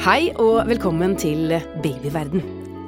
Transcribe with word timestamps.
Hei 0.00 0.30
og 0.40 0.62
velkommen 0.64 1.12
til 1.20 1.50
Babyverden. 1.84 2.40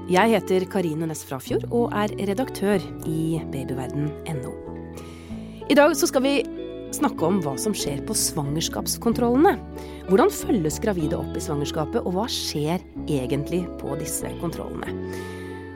Jeg 0.09 0.33
heter 0.33 0.64
Karine 0.72 1.04
Næss 1.11 1.27
Frafjord 1.29 1.67
og 1.69 1.92
er 1.92 2.15
redaktør 2.17 2.81
i 3.04 3.37
babyverden.no. 3.53 4.53
I 5.69 5.77
dag 5.77 5.93
så 5.93 6.09
skal 6.09 6.25
vi 6.25 6.33
snakke 6.96 7.29
om 7.29 7.43
hva 7.45 7.53
som 7.61 7.77
skjer 7.77 8.01
på 8.09 8.17
svangerskapskontrollene. 8.17 9.58
Hvordan 10.08 10.33
følges 10.33 10.80
gravide 10.80 11.21
opp 11.21 11.37
i 11.37 11.44
svangerskapet, 11.44 12.01
og 12.01 12.17
hva 12.17 12.25
skjer 12.33 12.80
egentlig 13.04 13.67
på 13.76 13.92
disse 14.01 14.33
kontrollene? 14.40 14.97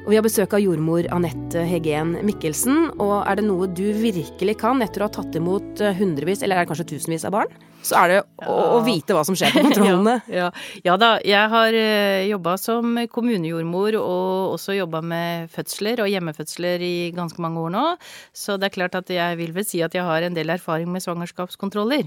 Og 0.06 0.12
Vi 0.12 0.18
har 0.20 0.22
besøk 0.22 0.52
av 0.54 0.60
jordmor 0.62 1.02
Anette 1.10 1.64
Hegen 1.66 2.12
Mikkelsen. 2.22 2.92
Og 3.02 3.24
er 3.26 3.40
det 3.40 3.44
noe 3.48 3.66
du 3.66 3.88
virkelig 3.98 4.54
kan 4.60 4.78
etter 4.84 5.02
å 5.02 5.08
ha 5.08 5.14
tatt 5.16 5.34
imot 5.34 5.82
eh, 5.82 5.96
hundrevis, 5.98 6.44
eller 6.46 6.60
er 6.62 6.68
kanskje 6.68 6.86
tusenvis 6.92 7.24
av 7.26 7.34
barn, 7.34 7.56
så 7.82 7.96
er 8.04 8.12
det 8.12 8.20
å, 8.46 8.54
å 8.76 8.84
vite 8.86 9.16
hva 9.16 9.24
som 9.26 9.34
skjer 9.34 9.50
på 9.50 9.64
kontrollene. 9.66 10.14
ja, 10.30 10.44
ja. 10.44 10.52
ja, 10.86 10.94
da, 11.02 11.08
jeg 11.26 11.50
har 11.50 11.74
uh, 11.74 12.22
jobba 12.22 12.54
som 12.62 13.00
kommunejordmor 13.10 13.98
og 13.98 14.54
også 14.54 14.76
jobba 14.78 15.02
med 15.02 15.50
fødsler 15.50 16.04
og 16.04 16.12
hjemmefødsler 16.12 16.86
i 16.86 16.94
ganske 17.16 17.42
mange 17.42 17.66
år 17.66 17.74
nå. 17.74 17.84
Så 18.30 18.60
det 18.62 18.70
er 18.70 18.76
klart 18.78 19.00
at 19.02 19.10
jeg 19.10 19.40
vil 19.42 19.58
vel 19.58 19.66
si 19.66 19.82
at 19.82 19.98
jeg 19.98 20.06
har 20.06 20.22
en 20.22 20.38
del 20.38 20.54
erfaring 20.54 20.86
med 20.94 21.02
svangerskapskontroller. 21.02 22.06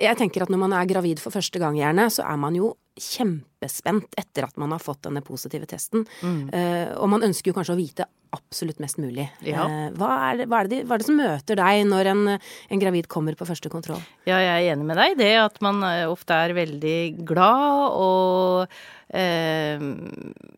Jeg 0.00 0.18
tenker 0.18 0.44
at 0.44 0.52
når 0.52 0.62
man 0.62 0.74
er 0.76 0.88
gravid 0.90 1.22
for 1.22 1.34
første 1.34 1.60
gang, 1.62 1.78
gjerne, 1.78 2.08
så 2.12 2.24
er 2.26 2.40
man 2.40 2.56
jo 2.58 2.74
kjempespent 2.96 4.16
etter 4.18 4.46
at 4.46 4.56
man 4.60 4.72
har 4.72 4.80
fått 4.82 5.04
denne 5.04 5.22
positive 5.24 5.68
testen. 5.68 6.06
Mm. 6.22 6.46
Uh, 6.52 6.94
og 7.02 7.10
man 7.12 7.26
ønsker 7.26 7.52
jo 7.52 7.56
kanskje 7.58 7.76
å 7.76 7.80
vite 7.80 8.08
absolutt 8.36 8.80
mest 8.82 9.00
mulig. 9.02 9.28
Ja. 9.46 9.66
Uh, 9.66 9.86
hva, 9.98 10.10
er 10.28 10.42
det, 10.42 10.48
hva, 10.50 10.62
er 10.62 10.70
det, 10.72 10.82
hva, 10.86 10.96
er 10.96 11.02
det, 11.02 11.08
som 11.08 11.20
møter 11.20 11.60
deg 11.60 11.86
når 11.90 12.12
en, 12.12 12.24
en, 12.36 12.82
gravid 12.82 13.08
kommer 13.12 13.38
på 13.38 13.48
første 13.48 13.72
kontroll? 13.72 14.02
Ja, 14.28 14.38
jeg 14.42 14.52
er 14.68 14.74
enig 14.74 14.86
med 14.88 15.00
deg 15.00 15.16
i 15.16 15.20
det 15.22 15.32
at 15.40 15.58
man 15.64 15.82
eh, 15.86 16.04
ofte 16.10 16.36
er 16.46 16.56
veldig 16.56 17.00
glad 17.26 17.96
og 17.96 18.76
Eh, 19.08 19.74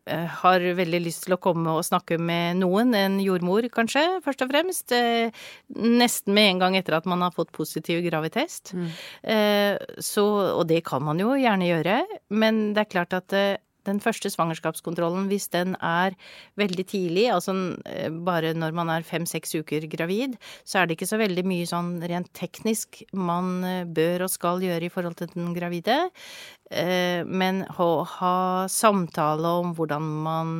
eh, 0.05 0.29
har 0.41 0.63
veldig 0.75 0.99
lyst 1.05 1.27
til 1.27 1.35
å 1.35 1.41
komme 1.41 1.75
og 1.77 1.85
snakke 1.85 2.17
med 2.17 2.57
noen, 2.63 2.95
en 2.97 3.19
jordmor 3.21 3.67
kanskje, 3.73 4.01
først 4.25 4.41
og 4.45 4.49
fremst. 4.49 4.93
Eh, 4.95 5.29
nesten 5.77 6.33
med 6.33 6.55
en 6.55 6.63
gang 6.63 6.77
etter 6.79 6.97
at 6.97 7.05
man 7.09 7.21
har 7.21 7.35
fått 7.35 7.53
positiv 7.53 8.01
gravidtest. 8.07 8.73
Mm. 8.73 8.89
Eh, 9.35 10.01
så, 10.01 10.25
og 10.57 10.65
det 10.71 10.81
kan 10.87 11.05
man 11.05 11.21
jo 11.21 11.37
gjerne 11.37 11.69
gjøre, 11.69 11.99
men 12.33 12.71
det 12.73 12.87
er 12.87 12.93
klart 12.95 13.13
at 13.17 13.37
eh, 13.37 13.57
den 13.89 14.01
første 14.03 14.31
svangerskapskontrollen, 14.31 15.27
hvis 15.31 15.49
den 15.53 15.75
er 15.83 16.15
veldig 16.59 16.85
tidlig, 16.93 17.27
altså 17.33 17.55
eh, 17.89 18.09
bare 18.09 18.53
når 18.57 18.77
man 18.77 18.93
er 18.93 19.07
fem-seks 19.07 19.57
uker 19.59 19.89
gravid, 19.91 20.37
så 20.63 20.81
er 20.81 20.87
det 20.87 20.97
ikke 20.97 21.09
så 21.09 21.19
veldig 21.21 21.45
mye 21.49 21.67
sånn 21.69 21.97
rent 22.09 22.31
teknisk 22.37 23.03
man 23.17 23.59
eh, 23.67 23.83
bør 23.83 24.27
og 24.27 24.33
skal 24.33 24.63
gjøre 24.63 24.87
i 24.87 24.93
forhold 24.93 25.19
til 25.19 25.33
den 25.35 25.53
gravide. 25.57 25.99
Eh, 26.69 27.25
men 27.25 27.63
å 27.81 28.03
ha 28.05 28.37
samtale 28.69 29.53
om 29.63 29.73
hvordan 29.77 30.09
man 30.25 30.57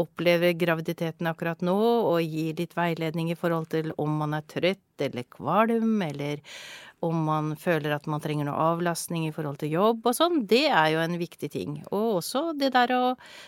opplever 0.00 0.54
graviditeten 0.58 1.28
akkurat 1.30 1.62
nå, 1.66 1.76
og 2.10 2.20
gi 2.24 2.50
litt 2.58 2.76
veiledning 2.78 3.30
i 3.32 3.38
forhold 3.38 3.70
til 3.72 3.92
om 4.00 4.20
man 4.22 4.36
er 4.38 4.46
trøtt 4.50 5.04
eller 5.04 5.26
kvalm, 5.32 6.00
eller 6.04 6.42
om 7.04 7.22
man 7.24 7.54
føler 7.56 7.94
at 7.94 8.06
man 8.10 8.20
trenger 8.20 8.46
noe 8.48 8.66
avlastning 8.74 9.24
i 9.26 9.32
forhold 9.32 9.60
til 9.62 9.72
jobb 9.72 10.04
og 10.08 10.16
sånn, 10.16 10.42
det 10.48 10.66
er 10.68 10.90
jo 10.94 11.00
en 11.00 11.16
viktig 11.20 11.48
ting. 11.52 11.78
Og 11.88 12.20
også 12.20 12.50
det 12.60 12.72
der 12.76 12.92
å 12.96 13.04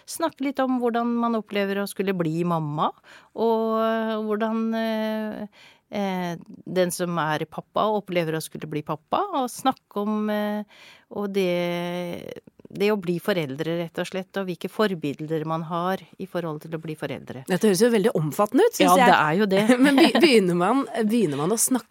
snakke 0.09 0.49
litt 0.49 0.63
om 0.63 0.79
hvordan 0.81 1.13
man 1.21 1.37
opplever 1.37 1.83
å 1.83 1.89
skulle 1.91 2.17
bli 2.17 2.47
mamma, 2.49 2.91
og 3.37 4.25
hvordan 4.29 4.65
eh, 4.79 5.61
eh 5.93 6.33
den 6.65 6.91
som 6.95 7.19
er 7.21 7.45
pappa, 7.45 7.85
opplever 7.99 8.39
å 8.39 8.45
skulle 8.45 8.71
bli 8.71 8.81
pappa, 8.87 9.21
og 9.43 9.53
snakke 9.53 10.01
om 10.01 10.31
eh, 10.33 10.65
og 11.13 11.29
det 11.37 12.41
det 12.73 12.89
å 12.93 12.99
bli 13.01 13.19
foreldre, 13.23 13.77
rett 13.83 14.01
og 14.01 14.09
slett, 14.09 14.33
og 14.41 14.49
hvilke 14.49 14.71
forbilder 14.73 15.45
man 15.49 15.67
har 15.69 16.01
i 16.23 16.29
forhold 16.31 16.65
til 16.65 16.77
å 16.77 16.81
bli 16.83 16.97
foreldre. 16.99 17.45
Dette 17.49 17.69
høres 17.69 17.85
jo 17.85 17.93
veldig 17.93 18.15
omfattende 18.19 18.67
ut, 18.67 18.77
syns 18.77 18.97
ja, 18.97 18.97
jeg. 18.97 19.09
Ja, 19.09 19.13
det 19.13 19.21
er 19.21 19.41
jo 19.41 19.51
det. 19.53 19.79
Men 19.85 20.01
begynner 20.23 20.59
man, 20.59 20.87
begynner 21.05 21.43
man, 21.43 21.53
å 21.53 21.61
snakke 21.61 21.91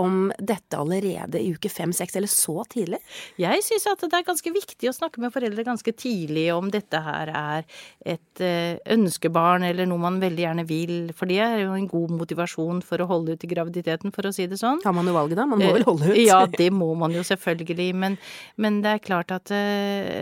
om 0.00 0.30
dette 0.38 0.78
allerede 0.80 1.36
i 1.36 1.50
uke 1.52 1.68
fem, 1.68 1.90
seks, 1.92 2.14
eller 2.16 2.30
så 2.32 2.62
tidlig? 2.70 3.00
Jeg 3.40 3.60
syns 3.66 3.88
at 3.90 4.06
det 4.06 4.16
er 4.16 4.24
ganske 4.24 4.52
viktig 4.54 4.88
å 4.88 4.94
snakke 4.96 5.20
med 5.20 5.34
foreldre 5.34 5.66
ganske 5.66 5.92
tidlig 5.92 6.46
om 6.54 6.70
dette 6.72 7.02
her 7.04 7.32
er 7.34 7.66
et 8.00 8.44
eh, 8.44 8.78
ønskebarn 8.94 9.66
eller 9.68 9.90
noe 9.90 10.00
man 10.00 10.16
veldig 10.22 10.46
gjerne 10.46 10.64
vil, 10.68 10.94
for 11.16 11.28
det 11.28 11.42
er 11.44 11.58
jo 11.66 11.74
en 11.76 11.90
god 11.90 12.14
motivasjon 12.22 12.80
for 12.86 13.02
å 13.02 13.08
holde 13.10 13.36
ut 13.36 13.44
i 13.44 13.50
graviditeten, 13.50 14.14
for 14.14 14.30
å 14.30 14.32
si 14.32 14.46
det 14.48 14.60
sånn. 14.62 14.80
Har 14.86 14.96
man 14.96 15.10
jo 15.10 15.16
valget 15.18 15.42
da? 15.42 15.48
Man 15.50 15.60
må 15.60 15.74
vel 15.76 15.84
holde 15.90 16.14
ut? 16.14 16.22
Ja, 16.22 16.40
det 16.48 16.70
må 16.72 16.88
man 16.96 17.12
jo 17.12 17.26
selvfølgelig, 17.26 17.90
men, 18.00 18.16
men 18.56 18.80
det 18.86 18.96
er 18.96 19.04
klart 19.10 19.34
at 19.36 19.52
eh, 19.52 20.19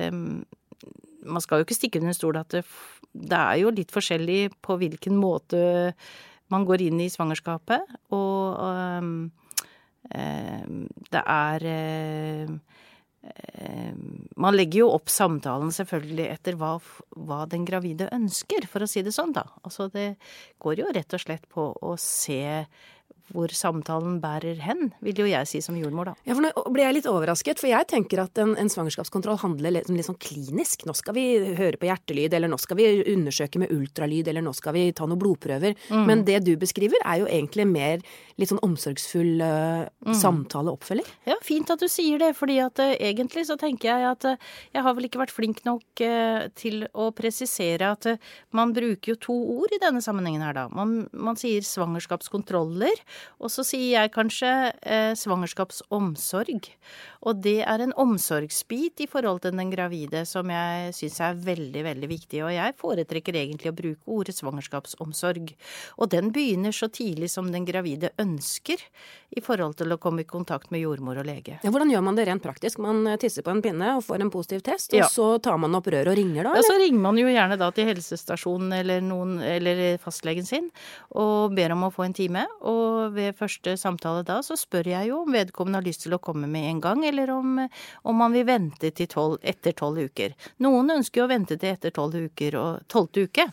man 1.28 1.44
skal 1.44 1.60
jo 1.60 1.66
ikke 1.66 1.76
stikke 1.76 2.00
under 2.02 2.16
stol 2.16 2.38
at 2.40 2.54
det, 2.54 2.64
det, 3.12 3.38
er 3.38 3.60
jo 3.62 3.74
litt 3.74 3.92
forskjellig 3.94 4.40
på 4.64 4.78
hvilken 4.80 5.18
måte 5.18 5.60
man 6.52 6.64
går 6.68 6.86
inn 6.86 7.02
i 7.04 7.10
svangerskapet, 7.12 7.84
og 8.16 8.60
um, 8.64 9.10
um, 10.14 10.78
det 11.12 11.20
er 11.20 11.66
um, 12.48 12.60
man 14.38 14.54
legger 14.54 14.84
jo 14.84 14.92
opp 14.94 15.10
samtalen 15.12 15.72
selvfølgelig 15.74 16.28
etter 16.32 16.56
hva, 16.56 16.76
hva, 17.18 17.42
den 17.50 17.66
gravide 17.68 18.08
ønsker, 18.14 18.64
for 18.70 18.84
å 18.84 18.88
si 18.88 19.02
det 19.04 19.12
sånn, 19.12 19.34
da. 19.36 19.44
Altså 19.66 19.90
det 19.92 20.14
går 20.62 20.80
jo 20.84 20.92
rett 20.94 21.16
og 21.16 21.24
slett 21.24 21.44
på 21.52 21.68
å 21.74 21.96
se 22.00 22.64
hvor 23.34 23.52
samtalen 23.54 24.18
bærer 24.22 24.60
hen, 24.64 24.92
vil 25.04 25.22
jo 25.22 25.28
jeg 25.28 25.48
si 25.50 25.60
som 25.64 25.76
jordmor, 25.78 26.10
da. 26.10 26.14
Ja, 26.24 26.34
for 26.34 26.44
Nå 26.44 26.52
ble 26.72 26.84
jeg 26.84 26.96
litt 26.98 27.08
overrasket, 27.10 27.60
for 27.60 27.70
jeg 27.70 27.88
tenker 27.90 28.22
at 28.22 28.38
en, 28.40 28.54
en 28.60 28.70
svangerskapskontroll 28.72 29.40
handler 29.42 29.74
litt, 29.76 29.90
litt, 29.92 30.06
sånn 30.06 30.18
klinisk. 30.22 30.86
Nå 30.88 30.94
skal 30.96 31.16
vi 31.16 31.26
høre 31.58 31.80
på 31.80 31.88
hjertelyd, 31.90 32.34
eller 32.38 32.50
nå 32.50 32.58
skal 32.60 32.78
vi 32.80 32.88
undersøke 33.12 33.60
med 33.62 33.72
ultralyd, 33.74 34.30
eller 34.30 34.44
nå 34.44 34.54
skal 34.56 34.76
vi 34.76 34.86
ta 34.96 35.08
noen 35.08 35.20
blodprøver. 35.20 35.76
Mm. 35.92 36.04
Men 36.08 36.24
det 36.28 36.40
du 36.46 36.54
beskriver, 36.60 37.02
er 37.04 37.22
jo 37.22 37.28
egentlig 37.28 37.68
mer 37.68 38.04
litt 38.38 38.52
sånn 38.52 38.62
omsorgsfull 38.64 39.42
uh, 39.42 39.84
mm. 40.06 40.14
samtale 40.16 40.72
og 40.72 40.78
oppfølging. 40.78 41.08
Ja, 41.28 41.36
fint 41.44 41.72
at 41.74 41.82
du 41.82 41.88
sier 41.90 42.20
det, 42.22 42.32
fordi 42.38 42.60
at 42.64 42.80
uh, 42.80 42.94
egentlig 42.94 43.44
så 43.48 43.58
tenker 43.60 43.90
jeg 43.90 44.08
at 44.12 44.28
uh, 44.30 44.50
jeg 44.76 44.86
har 44.86 44.96
vel 44.96 45.08
ikke 45.08 45.22
vært 45.24 45.34
flink 45.34 45.64
nok 45.66 45.84
til 46.58 46.84
å 46.94 47.08
presisere 47.16 47.88
at 47.90 48.06
man 48.54 48.70
bruker 48.74 49.12
jo 49.12 49.16
to 49.20 49.34
ord 49.58 49.72
i 49.74 49.80
denne 49.82 50.00
sammenhengen 50.04 50.44
her, 50.44 50.54
da. 50.54 50.66
Man, 50.72 51.08
man 51.12 51.38
sier 51.40 51.64
svangerskapskontroller. 51.66 53.02
Og 53.38 53.52
så 53.52 53.64
sier 53.66 54.00
jeg 54.00 54.14
kanskje 54.14 54.50
eh, 54.82 55.12
svangerskapsomsorg. 55.18 56.70
Og 57.28 57.40
det 57.42 57.60
er 57.66 57.82
en 57.82 57.94
omsorgsbit 57.98 59.02
i 59.04 59.08
forhold 59.10 59.42
til 59.44 59.56
den 59.58 59.72
gravide 59.72 60.24
som 60.28 60.50
jeg 60.52 60.94
syns 60.96 61.18
er 61.24 61.38
veldig, 61.48 61.82
veldig 61.86 62.10
viktig. 62.10 62.42
Og 62.46 62.52
jeg 62.54 62.76
foretrekker 62.78 63.38
egentlig 63.40 63.72
å 63.72 63.76
bruke 63.78 64.18
ordet 64.18 64.36
svangerskapsomsorg. 64.38 65.54
Og 65.98 66.12
den 66.14 66.32
begynner 66.34 66.74
så 66.74 66.90
tidlig 66.92 67.30
som 67.32 67.50
den 67.52 67.66
gravide 67.68 68.12
ønsker 68.22 68.82
i 69.36 69.42
forhold 69.44 69.76
til 69.80 69.92
å 69.92 69.98
komme 70.00 70.22
i 70.24 70.28
kontakt 70.28 70.70
med 70.74 70.82
jordmor 70.84 71.20
og 71.20 71.26
lege. 71.28 71.58
Ja, 71.64 71.72
hvordan 71.72 71.90
gjør 71.92 72.04
man 72.06 72.18
det 72.18 72.28
rent 72.28 72.44
praktisk? 72.44 72.80
Man 72.82 73.04
eh, 73.06 73.18
tisser 73.20 73.44
på 73.46 73.52
en 73.52 73.62
pinne 73.64 73.96
og 73.98 74.04
får 74.06 74.24
en 74.24 74.32
positiv 74.32 74.62
test, 74.66 74.94
og 74.94 75.02
ja. 75.02 75.08
så 75.12 75.28
tar 75.42 75.58
man 75.60 75.74
opp 75.76 75.90
røret 75.90 76.10
og 76.12 76.16
ringer 76.18 76.46
da? 76.46 76.54
Eller? 76.54 76.64
Ja, 76.64 76.70
så 76.70 76.78
ringer 76.80 77.04
man 77.04 77.20
jo 77.20 77.28
gjerne 77.28 77.58
da 77.60 77.70
til 77.74 77.90
helsestasjonen 77.90 78.72
eller, 78.78 79.02
noen, 79.04 79.36
eller 79.44 79.82
fastlegen 80.02 80.46
sin 80.48 80.70
og 81.18 81.54
ber 81.56 81.74
om 81.74 81.86
å 81.86 81.92
få 81.92 82.06
en 82.06 82.16
time. 82.16 82.44
Og 82.68 83.07
ved 83.14 83.36
første 83.38 83.76
samtale 83.80 84.24
da, 84.26 84.38
så 84.44 84.56
spør 84.58 84.90
jeg 84.92 85.10
jo 85.10 85.22
om 85.24 85.34
vedkommende 85.34 85.80
har 85.80 85.86
lyst 85.86 86.04
til 86.06 86.16
å 86.16 86.22
komme 86.22 86.48
med 86.50 86.68
en 86.70 86.82
gang, 86.84 87.04
eller 87.08 87.32
om, 87.34 87.60
om 88.02 88.18
man 88.22 88.34
vil 88.36 88.46
vente 88.48 88.90
til 88.90 89.08
12, 89.08 89.38
etter 89.52 89.76
tolv 89.78 90.02
uker. 90.08 90.34
Noen 90.64 90.98
ønsker 90.98 91.22
jo 91.22 91.28
å 91.28 91.32
vente 91.32 91.58
til 91.58 91.72
etter 91.72 91.94
tolv 91.94 92.18
uker 92.28 92.58
og 92.60 92.88
tolvte 92.90 93.26
uke. 93.28 93.48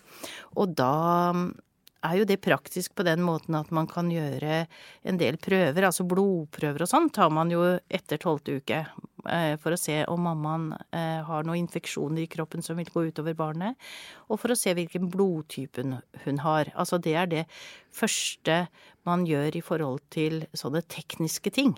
Og 0.60 0.76
da 0.78 0.94
er 2.06 2.20
jo 2.20 2.28
det 2.30 2.42
praktisk 2.44 2.96
på 2.96 3.06
den 3.08 3.24
måten 3.26 3.58
at 3.58 3.72
man 3.74 3.90
kan 3.90 4.12
gjøre 4.14 4.66
en 5.08 5.20
del 5.22 5.40
prøver, 5.42 5.88
altså 5.88 6.06
blodprøver 6.08 6.86
og 6.86 6.92
sånn, 6.92 7.12
tar 7.14 7.34
man 7.34 7.54
jo 7.54 7.64
etter 7.90 8.22
tolvte 8.22 8.60
uke. 8.60 8.84
Eh, 9.32 9.56
for 9.62 9.74
å 9.74 9.80
se 9.80 9.98
om 10.12 10.26
mammaen 10.28 10.68
eh, 10.92 11.22
har 11.26 11.48
noen 11.48 11.64
infeksjoner 11.64 12.26
i 12.26 12.30
kroppen 12.32 12.66
som 12.66 12.78
vil 12.80 12.92
gå 12.94 13.08
utover 13.10 13.38
barnet, 13.38 13.80
og 14.30 14.42
for 14.42 14.54
å 14.54 14.60
se 14.60 14.74
hvilken 14.78 15.10
blodtype 15.14 15.86
hun 16.26 16.42
har. 16.46 16.72
Altså 16.76 17.02
det 17.02 17.16
er 17.18 17.32
det 17.32 17.44
første 17.96 18.66
man 19.08 19.26
gjør 19.30 19.58
i 19.58 19.66
forhold 19.66 20.06
til 20.14 20.46
sånne 20.58 20.84
tekniske 20.92 21.54
ting. 21.56 21.76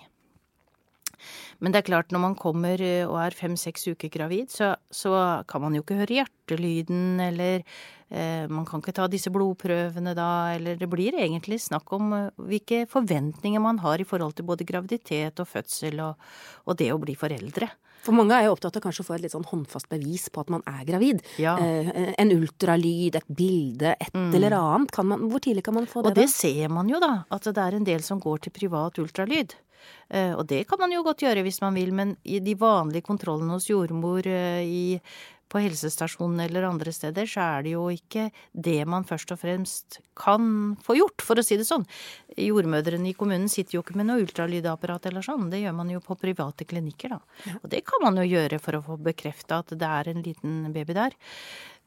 Men 1.58 1.74
det 1.74 1.82
er 1.82 1.88
klart, 1.88 2.12
når 2.14 2.22
man 2.22 2.36
kommer 2.38 2.80
eh, 2.84 3.04
og 3.06 3.18
er 3.22 3.36
fem-seks 3.36 3.88
uker 3.92 4.12
gravid, 4.12 4.50
så, 4.54 4.74
så, 4.90 5.14
kan 5.48 5.64
man 5.64 5.76
jo 5.76 5.84
ikke 5.84 5.98
høre 6.00 6.20
hjertelyden, 6.20 7.18
eller 7.22 7.64
eh, 8.10 8.46
man 8.50 8.66
kan 8.68 8.82
ikke 8.82 8.94
ta 8.96 9.08
disse 9.10 9.32
blodprøvene 9.34 10.14
da, 10.18 10.30
eller 10.56 10.78
det 10.80 10.90
blir 10.90 11.18
egentlig 11.18 11.60
snakk 11.64 11.92
om 11.96 12.14
eh, 12.16 12.30
hvilke 12.50 12.84
forventninger 12.90 13.62
man 13.62 13.82
har 13.84 14.00
i 14.00 14.08
forhold 14.08 14.38
til 14.38 14.48
både 14.48 14.68
graviditet 14.68 15.42
og 15.42 15.50
fødsel 15.50 16.02
og, 16.06 16.30
og 16.66 16.78
det 16.80 16.92
å 16.94 17.02
bli 17.02 17.18
foreldre. 17.18 17.70
For 18.08 18.16
mange 18.16 18.32
er 18.38 18.46
jo 18.48 18.54
opptatt 18.56 18.78
av 18.80 18.84
kanskje 18.86 19.04
å 19.04 19.08
få 19.10 19.14
et 19.18 19.26
litt 19.26 19.34
sånn 19.36 19.44
håndfast 19.50 19.88
bevis 19.92 20.28
på 20.32 20.40
at 20.40 20.48
man 20.54 20.62
er 20.66 20.80
gravid. 20.88 21.20
Ja. 21.36 21.58
Eh, 21.60 22.14
en 22.16 22.32
ultralyd, 22.32 23.20
et 23.20 23.28
bilde, 23.28 23.92
et 24.00 24.14
Mm. 24.16 24.32
eller 24.34 24.56
annet. 24.56 24.90
Kan 24.96 25.06
man, 25.12 25.28
hvor 25.28 25.40
tidlig 25.44 25.62
kan 25.64 25.74
man 25.76 25.86
få 25.86 26.02
det? 26.02 26.08
Og 26.10 26.14
det 26.16 26.28
ser 26.32 26.68
man 26.72 26.88
jo, 26.88 26.98
da, 27.04 27.24
at 27.30 27.42
det 27.44 27.58
er 27.58 27.76
en 27.76 27.84
del 27.84 28.00
som 28.02 28.18
går 28.20 28.40
til 28.48 28.52
privat 28.56 28.96
ultralyd. 28.98 29.52
Eh, 30.10 30.32
Og 30.34 30.46
det 30.48 30.66
kan 30.66 30.78
man 30.80 30.90
jo 30.90 31.02
godt 31.04 31.20
gjøre 31.22 31.42
hvis 31.44 31.60
man 31.60 31.74
vil, 31.74 31.92
men 31.92 32.16
i 32.24 32.40
de 32.40 32.54
vanlige 32.54 33.04
kontrollene 33.06 33.52
hos 33.52 33.68
jordmor 33.68 34.26
eh, 34.26 34.64
i, 34.64 35.00
på 35.48 35.62
helsestasjonen 35.64 36.42
eller 36.44 36.66
andre 36.68 36.92
steder, 36.94 37.28
så 37.28 37.44
er 37.44 37.64
det 37.66 37.72
jo 37.74 37.86
ikke 37.92 38.28
det 38.52 38.80
man 38.88 39.06
først 39.08 39.32
og 39.34 39.40
fremst 39.42 40.00
kan 40.18 40.76
få 40.84 40.98
gjort, 40.98 41.24
for 41.24 41.38
å 41.38 41.44
si 41.46 41.56
det 41.60 41.66
sånn. 41.68 41.86
Jordmødrene 42.38 43.12
i 43.12 43.16
kommunen 43.16 43.48
sitter 43.52 43.78
jo 43.78 43.84
ikke 43.84 43.96
med 43.98 44.10
noe 44.10 44.24
ultralydapparat 44.24 45.08
eller 45.10 45.24
sånn, 45.24 45.48
det 45.52 45.62
gjør 45.62 45.76
man 45.78 45.92
jo 45.94 46.02
på 46.04 46.18
private 46.18 46.66
klinikker, 46.68 47.16
da. 47.16 47.54
Og 47.62 47.68
det 47.72 47.84
kan 47.88 48.04
man 48.04 48.20
jo 48.20 48.26
gjøre 48.28 48.60
for 48.62 48.78
å 48.78 48.84
få 48.84 48.98
bekrefta 49.08 49.62
at 49.62 49.74
det 49.78 49.90
er 50.00 50.12
en 50.12 50.24
liten 50.26 50.60
baby 50.74 50.96
der. 50.98 51.16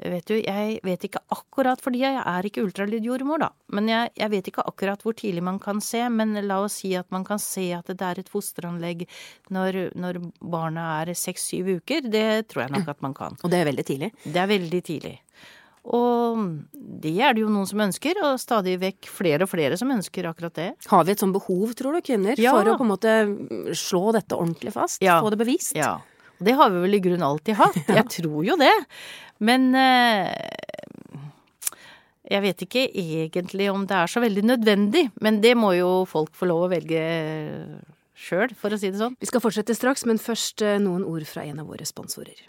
Vet 0.02 0.26
du, 0.26 0.34
jeg 0.42 0.80
vet 0.84 1.04
ikke 1.06 1.20
akkurat, 1.30 1.82
fordi 1.84 2.00
jeg 2.02 2.18
er 2.18 2.48
ikke 2.48 2.64
ultralydjordmor, 2.66 3.38
da. 3.44 3.50
Men 3.70 3.88
jeg, 3.92 4.10
jeg 4.18 4.32
vet 4.34 4.48
ikke 4.50 4.66
akkurat 4.66 5.04
hvor 5.06 5.14
tidlig 5.14 5.44
man 5.46 5.60
kan 5.62 5.82
se, 5.86 6.02
men 6.10 6.34
la 6.48 6.58
oss 6.66 6.80
si 6.82 6.96
at 6.98 7.06
man 7.14 7.24
kan 7.28 7.38
se 7.42 7.68
at 7.78 7.86
det 7.92 8.02
er 8.02 8.20
et 8.24 8.32
fosteranlegg 8.32 9.06
når, 9.54 9.92
når 9.94 10.22
barna 10.42 10.88
er 11.04 11.14
seks-syv 11.14 11.70
uker. 11.82 12.10
Det 12.10 12.48
tror 12.50 12.66
jeg 12.66 12.74
nok 12.80 12.90
at 12.96 13.02
man 13.06 13.14
kan. 13.14 13.38
Og 13.44 13.54
det 13.54 13.62
er 13.62 13.70
veldig 13.70 13.86
tidlig. 13.86 14.12
Det 14.26 14.42
er 14.42 14.50
veldig 14.50 14.82
tidlig. 14.90 15.16
Og 15.82 16.38
det 17.02 17.16
er 17.26 17.34
det 17.34 17.42
jo 17.42 17.50
noen 17.50 17.66
som 17.66 17.82
ønsker, 17.82 18.20
og 18.22 18.38
stadig 18.42 18.76
vekk 18.82 19.08
flere 19.10 19.48
og 19.48 19.50
flere 19.50 19.78
som 19.80 19.90
ønsker 19.90 20.28
akkurat 20.30 20.54
det. 20.60 20.68
Har 20.92 21.06
vi 21.08 21.16
et 21.16 21.24
sånn 21.24 21.34
behov, 21.34 21.72
tror 21.78 21.98
du, 21.98 22.04
kvinner, 22.06 22.38
Ja. 22.38 22.52
for 22.54 22.70
å 22.70 22.76
på 22.78 22.86
en 22.86 22.92
måte 22.92 23.16
slå 23.78 24.12
dette 24.14 24.38
ordentlig 24.38 24.74
fast? 24.76 25.02
Ja. 25.02 25.20
Få 25.26 25.32
det 25.34 25.40
bevist? 25.42 25.74
Ja. 25.76 25.96
Og 26.42 26.48
det 26.48 26.58
har 26.58 26.74
vi 26.74 26.82
vel 26.82 26.98
i 26.98 27.04
grunnen 27.06 27.28
alltid 27.28 27.60
hatt. 27.60 27.78
Jeg 28.02 28.08
tror 28.18 28.42
jo 28.48 28.58
det. 28.58 28.74
Men 29.42 29.70
eh, 29.78 30.28
jeg 32.32 32.44
vet 32.46 32.62
ikke 32.64 32.84
egentlig 32.88 33.68
om 33.72 33.84
det 33.90 33.98
er 33.98 34.12
så 34.12 34.22
veldig 34.24 34.44
nødvendig. 34.46 35.08
Men 35.22 35.42
det 35.44 35.56
må 35.58 35.74
jo 35.76 35.90
folk 36.10 36.34
få 36.38 36.48
lov 36.50 36.68
å 36.68 36.72
velge 36.72 37.02
sjøl, 38.16 38.54
for 38.58 38.74
å 38.74 38.80
si 38.80 38.92
det 38.92 39.02
sånn. 39.02 39.18
Vi 39.20 39.30
skal 39.30 39.44
fortsette 39.44 39.76
straks, 39.76 40.06
men 40.10 40.22
først 40.22 40.64
eh, 40.66 40.78
noen 40.82 41.04
ord 41.08 41.26
fra 41.30 41.46
en 41.48 41.64
av 41.64 41.72
våre 41.72 41.88
sponsorer. 41.90 42.46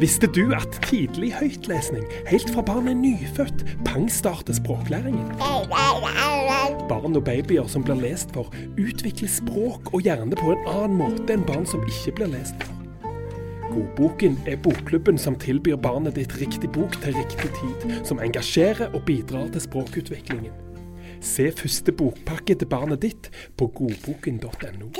Visste 0.00 0.26
du 0.34 0.50
at 0.56 0.78
tidlig 0.86 1.30
høytlesning, 1.36 2.06
helt 2.30 2.50
fra 2.54 2.64
barnet 2.66 2.94
er 2.94 2.98
nyfødt, 3.02 3.66
pangstarter 3.86 4.56
språklæringen? 4.58 5.30
Barn 6.88 7.16
og 7.18 7.24
babyer 7.26 7.66
som 7.70 7.84
blir 7.84 7.98
lest 7.98 8.32
for, 8.34 8.52
utvikler 8.78 9.30
språk 9.30 9.92
og 9.94 10.06
hjerne 10.06 10.38
på 10.38 10.54
en 10.54 10.66
annen 10.70 10.98
måte 11.00 11.34
enn 11.34 11.46
barn 11.46 11.66
som 11.66 11.82
ikke 11.86 12.14
blir 12.20 12.34
lest 12.36 12.58
for. 12.62 12.72
Godboken 13.76 14.38
er 14.48 14.56
bokklubben 14.62 15.18
som 15.18 15.36
tilbyr 15.36 15.76
barnet 15.76 16.16
ditt 16.16 16.32
riktig 16.40 16.70
bok 16.72 16.96
til 17.02 17.18
riktig 17.18 17.50
tid, 17.58 17.90
som 18.08 18.22
engasjerer 18.24 18.94
og 18.94 19.04
bidrar 19.08 19.50
til 19.52 19.66
språkutviklingen. 19.66 20.54
Se 21.20 21.50
første 21.52 21.92
bokpakke 21.92 22.54
til 22.54 22.68
barnet 22.70 23.02
ditt 23.02 23.30
på 23.58 23.68
godboken.no. 23.76 24.92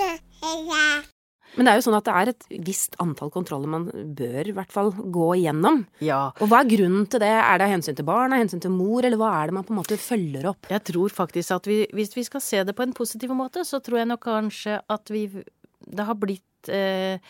Men 1.54 1.66
det 1.66 1.72
er 1.72 1.78
jo 1.78 1.84
sånn 1.86 1.96
at 1.98 2.06
det 2.08 2.14
er 2.18 2.30
et 2.32 2.46
visst 2.66 2.96
antall 3.02 3.30
kontroller 3.32 3.70
man 3.70 3.86
bør 4.18 4.50
i 4.50 4.54
hvert 4.56 4.72
fall 4.74 4.90
gå 4.92 5.28
igjennom. 5.38 5.84
Ja. 6.04 6.20
Og 6.42 6.50
hva 6.50 6.60
er 6.62 6.70
grunnen 6.70 7.06
til 7.10 7.22
det? 7.22 7.32
Er 7.32 7.62
det 7.62 7.70
hensyn 7.70 7.98
til 7.98 8.08
barn, 8.08 8.34
av 8.34 8.42
hensyn 8.42 8.62
til 8.64 8.74
mor, 8.74 9.06
eller 9.06 9.20
hva 9.20 9.32
er 9.38 9.50
det 9.50 9.56
man 9.58 9.66
på 9.66 9.74
en 9.74 9.80
måte 9.80 10.00
følger 10.00 10.50
opp? 10.52 10.68
Jeg 10.72 10.84
tror 10.90 11.14
faktisk 11.14 11.56
at 11.56 11.68
vi, 11.70 11.80
hvis 11.96 12.16
vi 12.16 12.26
skal 12.26 12.44
se 12.44 12.64
det 12.66 12.76
på 12.76 12.84
en 12.84 12.96
positiv 12.96 13.32
måte, 13.36 13.64
så 13.68 13.80
tror 13.84 14.02
jeg 14.02 14.10
nok 14.12 14.24
kanskje 14.26 14.80
at 14.82 15.12
vi 15.12 15.28
Det 15.86 16.02
har 16.02 16.16
blitt 16.18 16.68
eh, 16.72 17.20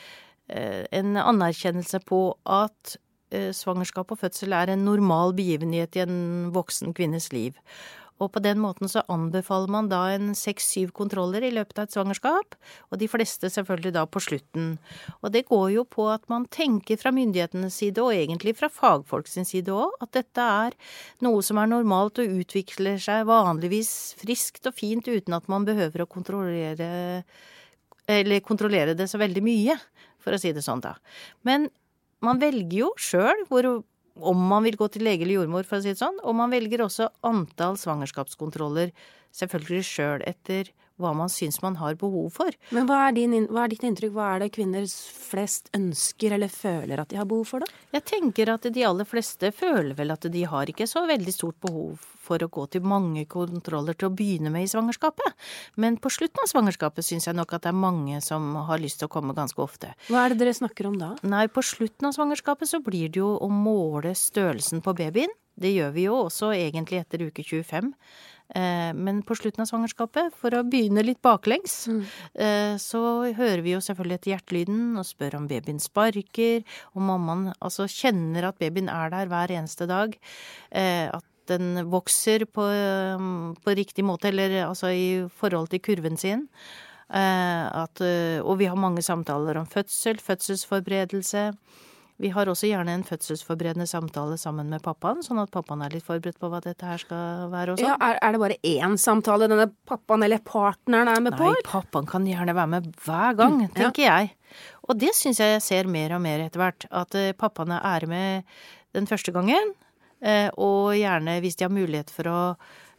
eh, 0.48 0.84
en 0.96 1.16
anerkjennelse 1.20 2.00
på 2.08 2.20
at 2.48 2.96
eh, 3.30 3.52
svangerskap 3.52 4.14
og 4.14 4.20
fødsel 4.22 4.54
er 4.56 4.72
en 4.72 4.84
normal 4.86 5.34
begivenhet 5.36 5.96
i 5.96 6.04
en 6.06 6.16
voksen 6.54 6.94
kvinnes 6.96 7.32
liv. 7.34 7.58
Og 8.22 8.30
på 8.32 8.40
den 8.40 8.60
måten 8.62 8.88
så 8.88 9.02
anbefaler 9.12 9.70
man 9.72 9.90
da 9.90 10.02
en 10.14 10.30
seks-syv 10.38 10.92
kontroller 10.96 11.44
i 11.44 11.52
løpet 11.52 11.78
av 11.78 11.88
et 11.88 11.96
svangerskap, 11.96 12.56
og 12.90 13.00
de 13.00 13.08
fleste 13.12 13.50
selvfølgelig 13.52 13.92
da 13.96 14.06
på 14.08 14.22
slutten. 14.24 14.70
Og 15.20 15.34
det 15.34 15.44
går 15.50 15.66
jo 15.74 15.84
på 15.84 16.08
at 16.12 16.24
man 16.32 16.46
tenker 16.52 16.96
fra 17.00 17.12
myndighetenes 17.12 17.76
side, 17.76 18.00
og 18.00 18.16
egentlig 18.16 18.56
fra 18.56 18.70
fagfolk 18.72 19.28
sin 19.28 19.48
side 19.48 19.74
òg, 19.74 19.92
at 20.00 20.14
dette 20.16 20.46
er 20.66 20.76
noe 21.26 21.44
som 21.44 21.60
er 21.60 21.68
normalt 21.70 22.22
og 22.22 22.40
utvikler 22.40 22.96
seg 23.02 23.26
vanligvis 23.28 23.92
friskt 24.22 24.68
og 24.70 24.78
fint 24.78 25.08
uten 25.08 25.36
at 25.36 25.52
man 25.52 25.68
behøver 25.68 26.04
å 26.04 26.10
kontrollere 26.10 26.88
eller 28.06 28.42
kontrollere 28.46 28.94
det 28.94 29.08
så 29.10 29.18
veldig 29.18 29.42
mye, 29.42 29.74
for 30.22 30.34
å 30.34 30.38
si 30.38 30.52
det 30.54 30.62
sånn, 30.62 30.82
da. 30.82 30.94
Men 31.46 31.66
man 32.24 32.40
velger 32.42 32.78
jo 32.84 32.90
sjøl 32.98 33.42
om 34.20 34.46
man 34.50 34.64
vil 34.66 34.78
gå 34.78 34.88
til 34.92 35.04
lege 35.06 35.26
eller 35.26 35.42
jordmor, 35.42 35.66
for 35.68 35.78
å 35.78 35.84
si 35.84 35.92
det 35.92 36.00
sånn, 36.00 36.18
og 36.24 36.36
man 36.38 36.52
velger 36.54 36.84
også 36.84 37.10
antall 37.26 37.78
svangerskapskontroller, 37.80 38.92
selvfølgelig 39.36 39.86
sjøl 39.86 40.26
etter 40.26 40.72
hva 40.96 41.12
man 41.12 41.28
syns 41.28 41.60
man 41.60 41.76
har 41.76 41.96
behov 42.00 42.30
for. 42.38 42.56
Men 42.72 42.88
hva 42.88 43.02
er, 43.08 43.16
din, 43.18 43.34
hva 43.52 43.66
er 43.66 43.74
ditt 43.74 43.84
inntrykk? 43.84 44.14
Hva 44.16 44.30
er 44.32 44.46
det 44.46 44.52
kvinner 44.56 44.86
flest 44.88 45.68
ønsker 45.76 46.36
eller 46.38 46.52
føler 46.52 47.02
at 47.02 47.12
de 47.12 47.20
har 47.20 47.28
behov 47.28 47.50
for, 47.50 47.64
da? 47.64 47.84
Jeg 47.98 48.06
tenker 48.08 48.54
at 48.54 48.68
de 48.72 48.86
aller 48.88 49.08
fleste 49.08 49.52
føler 49.52 49.92
vel 49.98 50.14
at 50.16 50.24
de 50.32 50.46
har 50.48 50.72
ikke 50.72 50.88
så 50.88 51.04
veldig 51.08 51.36
stort 51.36 51.60
behov 51.64 52.00
for 52.26 52.42
å 52.42 52.50
gå 52.52 52.66
til 52.74 52.84
mange 52.86 53.24
kontroller 53.30 53.94
til 53.96 54.10
å 54.10 54.14
begynne 54.18 54.52
med 54.54 54.66
i 54.66 54.70
svangerskapet. 54.74 55.32
Men 55.80 55.96
på 56.02 56.12
slutten 56.12 56.42
av 56.44 56.50
svangerskapet 56.50 57.06
syns 57.06 57.30
jeg 57.30 57.38
nok 57.38 57.54
at 57.56 57.66
det 57.66 57.72
er 57.72 57.80
mange 57.86 58.20
som 58.26 58.52
har 58.68 58.82
lyst 58.82 59.00
til 59.00 59.08
å 59.10 59.14
komme 59.16 59.36
ganske 59.38 59.62
ofte. 59.62 59.94
Hva 60.10 60.26
er 60.26 60.34
det 60.34 60.42
dere 60.44 60.58
snakker 60.58 60.90
om 60.90 61.00
da? 61.00 61.14
Nei, 61.26 61.46
på 61.48 61.64
slutten 61.64 62.10
av 62.10 62.16
svangerskapet 62.18 62.70
så 62.74 62.82
blir 62.84 63.08
det 63.14 63.22
jo 63.22 63.36
å 63.38 63.50
måle 63.52 64.16
størrelsen 64.18 64.82
på 64.84 64.96
babyen. 64.98 65.32
Det 65.56 65.70
gjør 65.72 65.92
vi 65.94 66.02
jo 66.10 66.16
også 66.26 66.50
egentlig 66.52 66.98
etter 67.00 67.22
uke 67.30 67.40
25. 67.46 67.94
Eh, 68.54 68.90
Men 68.94 69.22
på 69.26 69.34
slutten 69.38 69.64
av 69.64 69.70
svangerskapet, 69.70 70.34
for 70.36 70.52
å 70.54 70.60
begynne 70.68 71.02
litt 71.02 71.22
baklengs, 71.24 71.86
mm. 71.88 72.02
så 72.82 73.00
hører 73.34 73.62
vi 73.64 73.72
jo 73.72 73.80
selvfølgelig 73.82 74.18
etter 74.20 74.32
hjertelyden 74.34 74.82
og 75.00 75.06
spør 75.08 75.38
om 75.40 75.48
babyen 75.50 75.80
sparker, 75.82 76.60
og 76.92 77.06
mammaen 77.08 77.48
altså 77.56 77.88
kjenner 77.90 78.50
at 78.50 78.60
babyen 78.60 78.92
er 78.92 79.10
der 79.16 79.32
hver 79.32 79.54
eneste 79.56 79.88
dag. 79.90 80.14
eh, 80.70 81.08
At 81.08 81.24
den 81.50 81.86
vokser 81.92 82.46
på, 82.48 82.66
eh, 82.72 83.26
på 83.62 83.76
riktig 83.78 84.04
måte, 84.04 84.28
eller 84.32 84.66
altså 84.66 84.90
i 84.92 85.06
forhold 85.38 85.70
til 85.72 85.80
kurven 85.80 86.18
sin. 86.20 86.48
Eh, 87.06 87.66
At, 87.82 88.00
eh, 88.00 88.40
og 88.42 88.58
vi 88.58 88.66
har 88.66 88.76
mange 88.76 89.02
samtaler 89.02 89.56
om 89.60 89.66
fødsel, 89.66 90.18
fødselsforberedelse. 90.18 91.52
Vi 92.18 92.30
har 92.32 92.48
også 92.48 92.66
gjerne 92.70 92.94
en 92.96 93.04
fødselsforberedende 93.04 93.86
samtale 93.86 94.38
sammen 94.40 94.70
med 94.72 94.80
pappaen, 94.82 95.20
sånn 95.20 95.42
at 95.42 95.50
pappaen 95.52 95.82
er 95.84 95.92
litt 95.92 96.06
forberedt 96.06 96.38
på 96.40 96.48
hva 96.48 96.62
dette 96.64 96.88
her 96.88 96.96
skal 96.96 97.50
være 97.52 97.74
og 97.74 97.78
sånn. 97.78 97.90
Ja, 97.90 97.96
er, 98.00 98.16
er 98.24 98.32
det 98.32 98.40
bare 98.40 98.56
én 98.64 98.96
samtale 98.96 99.50
denne 99.52 99.68
pappaen 99.86 100.24
eller 100.24 100.40
partneren 100.40 101.12
er 101.12 101.20
med 101.20 101.36
på? 101.36 101.50
Nei, 101.52 101.66
pappaen 101.68 102.08
kan 102.08 102.24
gjerne 102.24 102.56
være 102.56 102.72
med 102.72 102.88
hver 103.04 103.36
gang, 103.36 103.60
ja. 103.66 103.72
tenker 103.76 104.06
jeg. 104.08 104.32
Og 104.88 104.96
det 104.96 105.12
syns 105.18 105.42
jeg 105.44 105.58
jeg 105.58 105.66
ser 105.66 105.92
mer 105.92 106.16
og 106.16 106.24
mer 106.24 106.46
etter 106.46 106.62
hvert. 106.64 106.88
At 106.88 107.12
pappaene 107.36 107.82
er 107.84 108.08
med 108.08 108.56
den 108.96 109.06
første 109.10 109.34
gangen, 109.36 109.76
og 110.56 110.94
gjerne 110.96 111.40
hvis 111.40 111.56
de 111.56 111.64
har 111.64 111.72
mulighet 111.74 112.10
for 112.10 112.28
å 112.30 112.38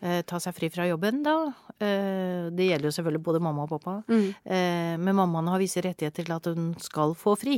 eh, 0.01 0.21
ta 0.27 0.39
seg 0.39 0.53
fri 0.55 0.69
fra 0.69 0.85
jobben, 0.87 1.23
da. 1.25 1.53
Eh, 1.79 2.49
Det 2.53 2.67
gjelder 2.69 2.89
jo 2.89 2.95
selvfølgelig 2.97 3.23
både 3.23 3.41
mamma 3.41 3.63
og 3.65 3.69
pappa. 3.69 4.03
Mm. 4.07 4.27
Eh, 4.45 4.97
Men 4.97 5.15
mammaen 5.15 5.47
har 5.47 5.59
visse 5.59 5.81
rettigheter 5.81 6.23
til 6.23 6.33
at 6.35 6.45
hun 6.45 6.75
skal 6.79 7.13
få 7.15 7.35
fri. 7.37 7.57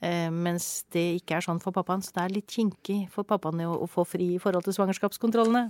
Eh, 0.00 0.28
Mens 0.30 0.84
det 0.94 1.04
ikke 1.18 1.38
er 1.38 1.44
sånn 1.44 1.58
for 1.62 1.74
pappaen, 1.74 2.02
så 2.04 2.14
det 2.14 2.22
er 2.22 2.34
litt 2.36 2.52
kinkig 2.54 3.08
for 3.10 3.26
pappaen 3.26 3.64
å, 3.66 3.72
å 3.82 3.88
få 3.90 4.04
fri 4.06 4.28
i 4.36 4.40
forhold 4.42 4.66
til 4.68 4.76
svangerskapskontrollene. 4.76 5.64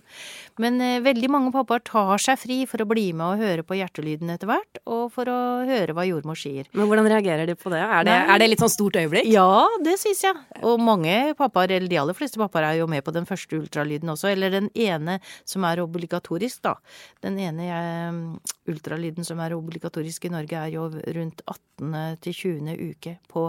Men 0.61 0.77
eh, 0.85 0.99
veldig 1.05 1.31
mange 1.33 1.53
pappaer 1.55 1.81
tar 1.89 2.21
seg 2.21 2.41
fri 2.43 2.59
for 2.69 2.85
å 2.85 2.89
bli 2.91 3.07
med 3.17 3.25
og 3.25 3.45
høre 3.45 3.65
på 3.65 3.79
hjertelyden 3.79 4.35
etter 4.35 4.51
hvert, 4.51 4.83
og 4.85 5.09
for 5.15 5.33
å 5.33 5.39
høre 5.69 5.97
hva 5.97 6.05
jordmor 6.09 6.39
sier. 6.39 6.69
Men 6.77 6.91
hvordan 6.91 7.09
reagerer 7.09 7.49
de 7.49 7.57
på 7.59 7.73
det? 7.73 7.81
Er 7.81 8.09
det, 8.09 8.19
er 8.35 8.43
det 8.43 8.51
litt 8.53 8.65
sånn 8.65 8.75
stort 8.75 9.01
øyeblikk? 9.01 9.31
Ja, 9.33 9.65
det 9.85 9.97
syns 10.03 10.23
jeg. 10.27 10.45
Og 10.61 10.77
mange 10.83 11.17
pappaer, 11.39 11.79
eller 11.79 11.89
de 11.89 12.01
aller 12.05 12.17
fleste 12.19 12.41
pappaer, 12.41 12.69
er 12.73 12.83
jo 12.83 12.91
med 12.91 13.07
på 13.07 13.15
den 13.17 13.29
første 13.29 13.63
ultralyden 13.63 14.13
også. 14.13 14.33
Eller 14.35 14.53
den 14.53 14.69
ene 14.77 15.19
som 15.49 15.65
er 15.69 15.81
obligatorisk, 15.85 16.61
da. 16.69 16.77
Den 17.25 17.41
ene 17.41 17.69
eh, 17.73 18.25
ultralyden 18.69 19.25
som 19.25 19.41
er 19.41 19.57
obligatorisk 19.57 20.29
i 20.29 20.37
Norge, 20.37 20.67
er 20.69 20.75
jo 20.77 20.91
rundt 21.17 21.45
18. 21.49 22.19
til 22.25 22.43
20. 22.45 22.77
uke 22.93 23.17
på 23.33 23.49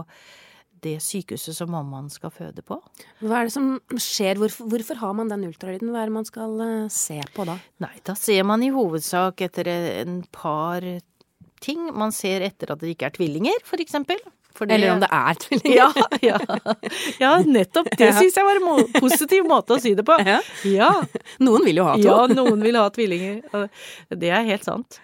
det 0.85 0.95
sykehuset 1.03 1.55
som 1.57 1.69
mammaen 1.73 2.09
skal 2.13 2.31
føde 2.33 2.63
på. 2.65 2.77
Hva 3.21 3.41
er 3.41 3.49
det 3.49 3.53
som 3.55 3.69
skjer? 3.99 4.39
Hvorfor, 4.41 4.69
hvorfor 4.71 4.99
har 5.01 5.13
man 5.17 5.29
den 5.31 5.45
ultralyden? 5.49 5.91
Hva 5.93 6.03
er 6.05 6.09
det 6.11 6.17
man 6.17 6.27
skal 6.29 6.55
eh, 6.65 6.87
se 6.93 7.19
på 7.35 7.45
da? 7.49 7.57
Nei, 7.85 7.93
da 8.07 8.15
ser 8.19 8.43
man 8.47 8.63
i 8.65 8.71
hovedsak 8.75 9.41
etter 9.47 9.69
en 9.73 10.21
par 10.35 10.85
ting. 11.63 11.89
Man 11.95 12.13
ser 12.15 12.45
etter 12.47 12.71
at 12.75 12.79
det 12.83 12.93
ikke 12.95 13.09
er 13.09 13.15
tvillinger, 13.19 13.63
for 13.67 13.81
eksempel. 13.83 14.21
For 14.57 14.67
Eller 14.67 14.91
om 14.95 14.99
det 15.03 15.07
er 15.13 15.37
tvillinger? 15.39 15.75
Ja, 16.23 16.33
ja. 16.33 16.39
ja 17.21 17.33
nettopp. 17.45 17.87
Det 17.95 18.09
Ja. 18.09 18.15
syns 18.17 18.35
jeg 18.39 18.47
var 18.47 18.57
en 18.59 18.87
positiv 18.97 19.45
måte 19.47 19.75
å 19.77 19.79
si 19.79 19.93
det 19.95 20.03
på. 20.07 20.17
Ja. 20.25 20.39
Ja. 20.67 20.89
Noen 21.45 21.63
vil 21.67 21.79
jo 21.79 21.85
ha 21.87 21.93
to. 21.99 22.07
ja, 22.07 22.17
noen 22.31 22.63
vil 22.65 22.75
ha 22.79 22.87
tvillinger. 22.91 23.69
Det 24.09 24.31
er 24.33 24.47
helt 24.49 24.65
sant. 24.67 24.99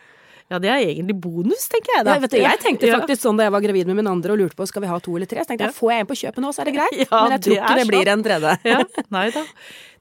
Ja, 0.54 0.60
det 0.62 0.70
er 0.70 0.84
egentlig 0.84 1.16
bonus, 1.18 1.64
tenker 1.72 1.96
jeg 1.96 2.06
da. 2.06 2.20
Vet 2.22 2.36
du, 2.36 2.38
jeg 2.38 2.60
tenkte 2.62 2.92
faktisk 3.00 3.24
sånn 3.24 3.40
da 3.40 3.48
jeg 3.48 3.54
var 3.56 3.64
gravid 3.66 3.90
med 3.90 3.98
min 3.98 4.10
andre 4.12 4.36
og 4.36 4.44
lurte 4.44 4.58
på 4.60 4.68
skal 4.70 4.86
vi 4.86 4.92
ha 4.92 5.00
to 5.02 5.16
eller 5.18 5.30
tre. 5.30 5.42
Så 5.42 5.50
tenkte 5.52 5.70
jeg 5.72 5.78
får 5.78 5.92
jeg 5.96 6.06
en 6.06 6.10
på 6.12 6.18
kjøpet 6.22 6.46
nå, 6.46 6.52
så 6.54 6.62
er 6.62 6.70
det 6.70 6.76
greit. 6.80 7.02
Ja, 7.02 7.24
Men 7.24 7.36
jeg 7.38 7.44
tror 7.48 7.56
det 7.56 7.62
ikke 7.64 7.74
det, 7.74 7.82
det 7.82 7.92
blir 7.94 8.14
en 8.14 8.26
tredje. 8.30 8.56
Ja, 8.76 8.80
nei 9.18 9.26
da. 9.34 9.46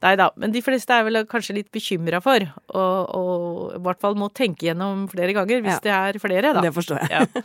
Nei 0.05 0.13
da. 0.21 0.27
Men 0.37 0.53
de 0.53 0.61
fleste 0.61 0.93
er 0.93 1.07
vel 1.07 1.17
kanskje 1.31 1.55
litt 1.57 1.71
bekymra 1.73 2.19
for, 2.21 2.45
og, 2.77 3.15
og 3.17 3.77
i 3.79 3.81
hvert 3.87 4.01
fall 4.03 4.17
må 4.21 4.29
tenke 4.37 4.67
gjennom 4.69 5.07
flere 5.09 5.33
ganger 5.37 5.63
hvis 5.65 5.79
Ja. 5.79 5.85
det 5.87 5.95
er 5.97 6.19
flere, 6.21 6.51
da. 6.53 6.61
Det 6.67 6.73
forstår 6.77 7.01
jeg. 7.07 7.11
Ja. 7.15 7.43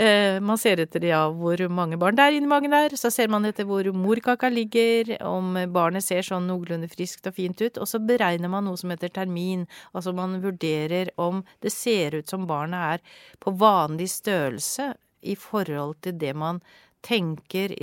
Eh, 0.00 0.38
man 0.40 0.56
ser 0.60 0.80
etter 0.80 1.04
ja, 1.04 1.20
hvor 1.34 1.60
mange 1.68 1.98
barn 2.00 2.16
det 2.16 2.24
er 2.24 2.36
inni 2.38 2.48
magen 2.48 2.72
der. 2.72 2.94
Så 2.96 3.10
ser 3.12 3.28
man 3.28 3.44
etter 3.48 3.66
hvor 3.68 3.84
morkaka 3.92 4.48
ligger, 4.52 5.14
om 5.26 5.52
barnet 5.74 6.04
ser 6.06 6.24
sånn 6.24 6.48
noenlunde 6.48 6.88
friskt 6.92 7.28
og 7.28 7.36
fint 7.36 7.60
ut. 7.60 7.76
Og 7.82 7.88
så 7.90 8.00
beregner 8.00 8.48
man 8.52 8.64
noe 8.68 8.78
som 8.80 8.90
heter 8.94 9.12
termin. 9.12 9.66
Altså 9.92 10.14
man 10.16 10.38
vurderer 10.44 11.12
om 11.20 11.42
det 11.64 11.74
ser 11.74 12.16
ut 12.22 12.28
som 12.32 12.46
barnet 12.48 12.96
er 13.02 13.24
på 13.44 13.52
vanlig 13.60 14.08
størrelse 14.16 14.94
i 15.28 15.34
forhold 15.36 15.98
til 16.06 16.16
det 16.20 16.32
man 16.38 16.62
tenker 17.04 17.74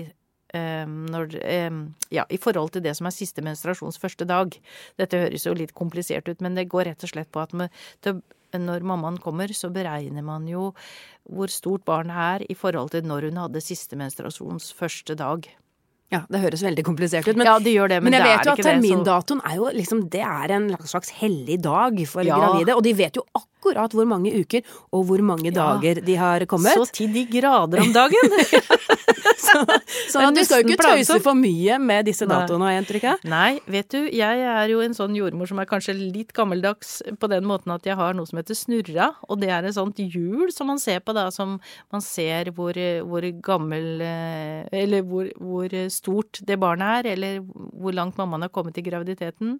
når, 0.56 1.36
eh, 1.42 1.70
ja, 2.12 2.26
i 2.30 2.38
forhold 2.42 2.72
til 2.76 2.82
det 2.86 2.96
som 2.98 3.08
er 3.08 3.16
siste 3.16 3.44
menstruasjons 3.46 4.00
første 4.02 4.28
dag. 4.28 4.56
Dette 4.98 5.20
høres 5.26 5.46
jo 5.46 5.54
litt 5.58 5.74
komplisert 5.78 6.28
ut, 6.30 6.42
men 6.42 6.56
det 6.56 6.70
går 6.72 6.86
rett 6.92 7.04
og 7.04 7.10
slett 7.12 7.32
på 7.32 7.44
at 7.44 7.54
med, 7.54 7.70
når 8.56 8.86
mammaen 8.88 9.18
kommer, 9.20 9.52
så 9.52 9.72
beregner 9.74 10.24
man 10.24 10.48
jo 10.48 10.74
hvor 11.28 11.52
stort 11.52 11.84
barnet 11.88 12.16
er 12.16 12.46
i 12.50 12.56
forhold 12.56 12.92
til 12.94 13.04
når 13.04 13.30
hun 13.32 13.38
hadde 13.42 13.64
siste 13.64 13.98
menstruasjons 14.00 14.72
første 14.78 15.16
dag. 15.20 15.48
Ja, 16.14 16.22
det 16.30 16.40
høres 16.44 16.62
veldig 16.62 16.84
komplisert 16.86 17.26
ut. 17.28 17.36
Men, 17.36 17.48
ja, 17.50 17.58
det 17.60 17.74
gjør 17.74 17.90
det, 17.90 17.98
men, 18.04 18.14
men 18.14 18.22
jeg 18.22 18.26
det 18.26 18.36
vet 18.38 18.46
jo 18.46 18.54
at 18.54 18.68
termindatoen 18.68 19.42
er 19.44 19.56
jo 19.58 19.70
liksom 19.74 20.04
Det 20.14 20.22
er 20.22 20.54
en 20.54 20.68
slags 20.86 21.10
hellig 21.18 21.58
dag 21.66 21.98
for 22.08 22.22
Ja. 22.24 22.38
gravide. 22.38 22.76
Og 22.78 22.84
de 22.86 22.94
vet 22.94 23.16
jo 23.18 23.24
akkurat 23.34 23.55
hvor 23.74 24.06
mange 24.06 24.34
uker 24.36 24.62
og 24.92 25.06
hvor 25.06 25.22
mange 25.22 25.52
Ja. 25.52 25.52
dager 25.76 26.02
de 26.06 26.16
har 26.16 26.46
kommet. 26.46 26.74
Så 26.74 26.86
til 26.92 27.14
de 27.14 27.26
grader 27.26 27.82
om 27.82 27.94
dagen! 27.94 28.32
Så, 29.46 29.66
så 30.10 30.22
du 30.34 30.42
skal 30.46 30.62
jo 30.64 30.74
ikke 30.74 30.84
tøyse 30.84 31.18
for 31.24 31.38
mye 31.38 31.78
med 31.82 32.08
disse 32.10 32.28
datoene, 32.30 32.68
har 32.68 32.76
jeg 32.76 32.84
inntrykk 32.84 33.06
av. 33.12 33.24
Nei, 33.30 33.60
vet 33.72 33.90
du, 33.94 34.00
jeg 34.14 34.44
er 34.52 34.72
jo 34.72 34.82
en 34.86 34.96
sånn 34.98 35.16
jordmor 35.18 35.50
som 35.50 35.60
er 35.62 35.70
kanskje 35.70 35.96
litt 35.98 36.34
gammeldags 36.36 36.98
på 37.20 37.30
den 37.32 37.48
måten 37.48 37.74
at 37.76 37.88
jeg 37.88 37.98
har 38.00 38.16
noe 38.18 38.28
som 38.30 38.40
heter 38.40 38.58
snurra, 38.58 39.12
og 39.28 39.42
det 39.42 39.52
er 39.54 39.68
et 39.68 39.78
sånt 39.78 40.00
hjul 40.02 40.52
som 40.56 40.70
man 40.72 40.82
ser 40.82 41.02
på 41.06 41.16
da, 41.18 41.28
som 41.34 41.58
man 41.94 42.06
ser 42.06 42.52
hvor, 42.56 42.78
hvor 43.10 43.28
gammel 43.46 44.02
eh, 44.06 44.66
Eller 44.76 45.04
hvor, 45.06 45.28
hvor 45.40 45.74
stort 45.94 46.42
det 46.46 46.58
barnet 46.62 47.06
er, 47.06 47.12
eller 47.16 47.42
hvor 47.46 47.96
langt 47.96 48.18
mammaen 48.20 48.46
har 48.48 48.54
kommet 48.54 48.78
i 48.80 48.86
graviditeten. 48.86 49.58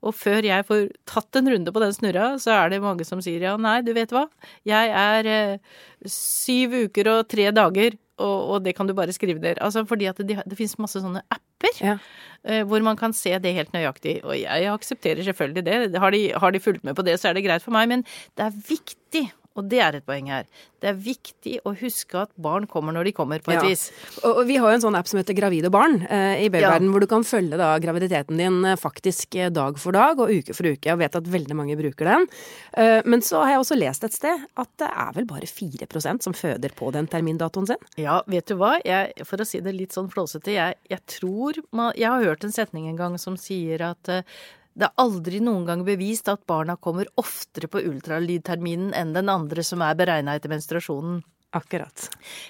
Og 0.00 0.16
før 0.16 0.46
jeg 0.46 0.64
får 0.68 0.86
tatt 1.08 1.40
en 1.40 1.50
runde 1.52 1.72
på 1.74 1.82
den 1.82 1.94
snurra, 1.96 2.32
så 2.40 2.54
er 2.56 2.72
det 2.72 2.82
mange 2.84 3.04
som 3.08 3.20
sier 3.24 3.39
ja, 3.40 3.56
nei, 3.60 3.80
du 3.86 3.92
vet 3.96 4.12
hva, 4.14 4.26
jeg 4.68 4.92
er 5.00 5.28
eh, 5.30 5.58
syv 6.06 6.76
uker 6.86 7.10
og 7.16 7.26
tre 7.32 7.50
dager. 7.56 7.98
Og, 8.20 8.40
og 8.52 8.64
det 8.66 8.74
kan 8.76 8.84
du 8.84 8.92
bare 8.92 9.14
skrive 9.16 9.40
ned. 9.40 9.56
Altså 9.64 9.80
fordi 9.88 10.04
at 10.10 10.18
det, 10.28 10.34
det 10.44 10.56
finnes 10.58 10.74
masse 10.76 11.00
sånne 11.00 11.22
apper 11.32 11.78
Ja. 11.80 11.94
eh, 12.44 12.60
hvor 12.68 12.82
man 12.84 12.98
kan 13.00 13.14
se 13.16 13.32
det 13.40 13.54
helt 13.56 13.72
nøyaktig. 13.72 14.18
Og 14.28 14.34
jeg 14.36 14.66
aksepterer 14.68 15.24
selvfølgelig 15.24 15.62
det. 15.64 15.78
Har 16.02 16.12
de, 16.12 16.20
har 16.36 16.52
de 16.52 16.60
fulgt 16.60 16.84
med 16.84 16.98
på 16.98 17.04
det, 17.06 17.14
så 17.16 17.30
er 17.30 17.38
det 17.38 17.46
greit 17.46 17.64
for 17.64 17.72
meg. 17.72 17.88
Men 17.88 18.04
det 18.36 18.44
er 18.44 18.58
viktig, 18.68 19.24
og 19.58 19.66
det 19.68 19.80
er 19.82 19.96
et 19.98 20.06
poeng 20.06 20.28
her, 20.30 20.44
det 20.80 20.88
er 20.92 20.94
viktig 20.96 21.58
å 21.68 21.72
huske 21.76 22.16
at 22.22 22.30
barn 22.40 22.66
kommer 22.70 22.94
når 22.96 23.04
de 23.10 23.12
kommer, 23.12 23.40
på 23.44 23.50
et 23.52 23.58
Ja. 23.62 23.68
vis. 23.68 23.90
Og 24.24 24.38
og 24.40 24.46
vi 24.46 24.56
har 24.56 24.70
jo 24.70 24.74
en 24.78 24.80
sånn 24.86 24.96
app 24.96 25.08
som 25.10 25.18
heter 25.18 25.34
Gravide 25.36 25.70
barn 25.70 26.02
eh, 26.06 26.44
i 26.44 26.48
babyverden, 26.48 26.86
Ja. 26.86 26.92
hvor 26.94 27.00
du 27.00 27.06
kan 27.10 27.22
følge 27.26 27.58
da 27.58 27.78
graviditeten 27.82 28.36
din 28.38 28.64
eh, 28.64 28.76
faktisk 28.76 29.34
eh, 29.36 29.50
dag 29.50 29.76
for 29.78 29.92
dag 29.92 30.18
og 30.18 30.30
uke 30.30 30.54
for 30.54 30.64
uke. 30.70 30.86
Jeg 30.88 30.96
vet 30.98 31.16
at 31.16 31.24
veldig 31.24 31.56
mange 31.58 31.76
bruker 31.76 32.04
den. 32.08 32.26
Eh, 32.74 33.02
men 33.04 33.20
så 33.20 33.42
har 33.44 33.50
jeg 33.56 33.60
også 33.64 33.78
lest 33.78 34.04
et 34.04 34.12
sted 34.16 34.46
at 34.56 34.68
det 34.78 34.88
er 34.88 35.12
vel 35.18 35.26
bare 35.26 35.46
4% 35.50 36.22
som 36.22 36.32
føder 36.32 36.70
på 36.74 36.92
den 36.92 37.06
termindatoen 37.10 37.66
sin. 37.66 37.76
Ja, 37.98 38.22
vet 38.26 38.46
du 38.46 38.54
hva? 38.56 38.78
Jeg, 38.84 39.12
for 39.26 39.36
å 39.36 39.46
si 39.46 39.60
det 39.60 39.74
litt 39.74 39.92
sånn 39.92 40.08
flåsete, 40.10 40.54
jeg, 40.54 40.74
jeg 40.88 41.00
tror 41.06 41.60
man, 41.72 41.92
Jeg 41.96 42.08
har 42.08 42.22
hørt 42.24 42.44
en 42.44 42.52
setning 42.52 42.88
en 42.88 42.96
gang 42.96 43.18
som 43.18 43.36
sier 43.36 43.82
at 43.82 44.08
eh, 44.08 44.22
det 44.78 44.86
er 44.86 45.02
aldri 45.02 45.40
noen 45.42 45.66
gang 45.66 45.82
bevist 45.86 46.30
at 46.30 46.46
barna 46.48 46.76
kommer 46.76 47.10
oftere 47.20 47.68
på 47.70 47.82
ultralydterminen 47.90 48.94
enn 48.96 49.14
den 49.16 49.32
andre 49.32 49.64
som 49.66 49.82
er 49.82 49.98
beregna 49.98 50.36
etter 50.38 50.52
menstruasjonen. 50.52 51.20
Akkurat. 51.50 52.04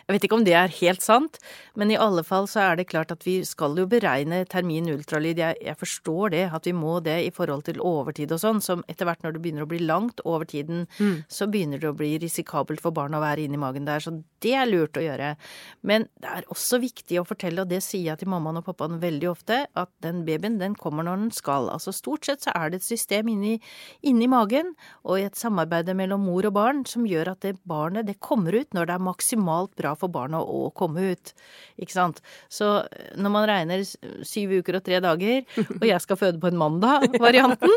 Jeg 0.05 0.13
vet 0.13 0.25
ikke 0.27 0.37
om 0.37 0.43
det 0.45 0.53
er 0.53 0.73
helt 0.77 1.01
sant, 1.01 1.39
men 1.81 1.89
i 1.89 1.97
alle 1.97 2.21
fall 2.27 2.45
så 2.51 2.61
er 2.67 2.77
det 2.77 2.91
klart 2.91 3.15
at 3.15 3.23
vi 3.25 3.39
skal 3.49 3.79
jo 3.81 3.87
beregne 3.89 4.43
termin 4.53 4.91
ultralyd. 4.93 5.41
Jeg, 5.41 5.57
jeg 5.65 5.79
forstår 5.81 6.35
det, 6.35 6.43
at 6.53 6.69
vi 6.69 6.75
må 6.77 6.99
det 7.01 7.15
i 7.25 7.31
forhold 7.33 7.65
til 7.65 7.81
overtid 7.81 8.35
og 8.37 8.43
sånn, 8.43 8.61
som 8.61 8.83
etter 8.93 9.09
hvert 9.09 9.25
når 9.25 9.39
det 9.39 9.43
begynner 9.47 9.65
å 9.65 9.71
bli 9.71 9.81
langt 9.89 10.21
over 10.29 10.45
tiden, 10.45 10.85
så 11.33 11.49
begynner 11.49 11.81
det 11.81 11.89
å 11.89 11.97
bli 11.97 12.11
risikabelt 12.21 12.83
for 12.85 12.93
barn 12.93 13.17
å 13.17 13.23
være 13.25 13.47
inni 13.47 13.57
magen 13.61 13.89
der, 13.89 14.05
så 14.05 14.13
det 14.45 14.53
er 14.57 14.69
lurt 14.69 15.01
å 15.01 15.05
gjøre. 15.07 15.33
Men 15.81 16.05
det 16.21 16.35
er 16.37 16.51
også 16.53 16.83
viktig 16.85 17.23
å 17.23 17.25
fortelle, 17.29 17.65
og 17.65 17.73
det 17.73 17.81
sier 17.85 18.11
jeg 18.11 18.21
til 18.21 18.33
mammaen 18.33 18.61
og 18.61 18.69
pappaen 18.69 19.01
veldig 19.01 19.31
ofte, 19.33 19.63
at 19.65 19.93
den 20.05 20.27
babyen 20.29 20.61
den 20.61 20.77
kommer 20.77 21.09
når 21.09 21.25
den 21.25 21.33
skal. 21.33 21.71
Altså 21.73 21.93
stort 21.97 22.29
sett 22.29 22.45
så 22.45 22.53
er 22.53 22.69
det 22.69 22.83
et 22.83 22.89
system 22.91 23.33
inni, 23.33 23.57
inni 24.05 24.29
magen, 24.29 24.75
og 25.09 25.23
i 25.23 25.27
et 25.31 25.41
samarbeid 25.41 25.89
mellom 25.97 26.29
mor 26.29 26.53
og 26.53 26.57
barn, 26.61 26.85
som 26.85 27.09
gjør 27.09 27.33
at 27.33 27.49
det 27.49 27.57
barnet 27.65 28.09
det 28.09 28.21
kommer 28.21 28.53
ut 28.53 28.69
når 28.77 28.90
det 28.90 28.90
er 28.93 29.03
maksimalt 29.03 29.73
bra 29.79 29.95
for 29.99 30.13
barnet 30.13 30.41
å 30.41 30.71
komme 30.77 31.13
ut. 31.13 31.33
Ikke 31.81 31.95
sant. 31.95 32.21
Så 32.53 32.69
eh, 32.85 33.13
når 33.21 33.35
man 33.35 33.49
regner 33.51 33.85
syv 34.27 34.57
uker 34.61 34.81
og 34.81 34.85
tre 34.87 35.01
dager, 35.05 35.45
og 35.79 35.87
jeg 35.89 36.05
skal 36.05 36.21
føde 36.21 36.43
på 36.43 36.51
en 36.51 36.61
mandag-varianten, 36.61 37.75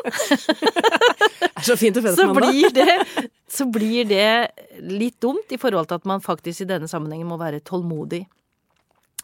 så 1.66 1.78
så 1.78 2.30
blir 2.36 2.74
det 2.76 3.00
så 3.54 3.68
blir 3.70 4.08
det 4.10 4.82
litt 4.82 5.20
dumt 5.22 5.52
i 5.54 5.60
forhold 5.62 5.90
til 5.90 6.00
at 6.02 6.08
man 6.10 6.24
faktisk 6.24 6.64
i 6.64 6.70
denne 6.72 6.90
sammenhengen 6.90 7.30
må 7.30 7.38
være 7.42 7.62
tålmodig. 7.66 8.24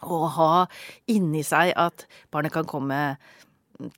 Og 0.05 0.25
ha 0.37 0.53
inni 1.11 1.41
seg 1.43 1.73
at 1.75 2.05
barnet 2.31 2.53
kan 2.53 2.67
komme 2.69 3.17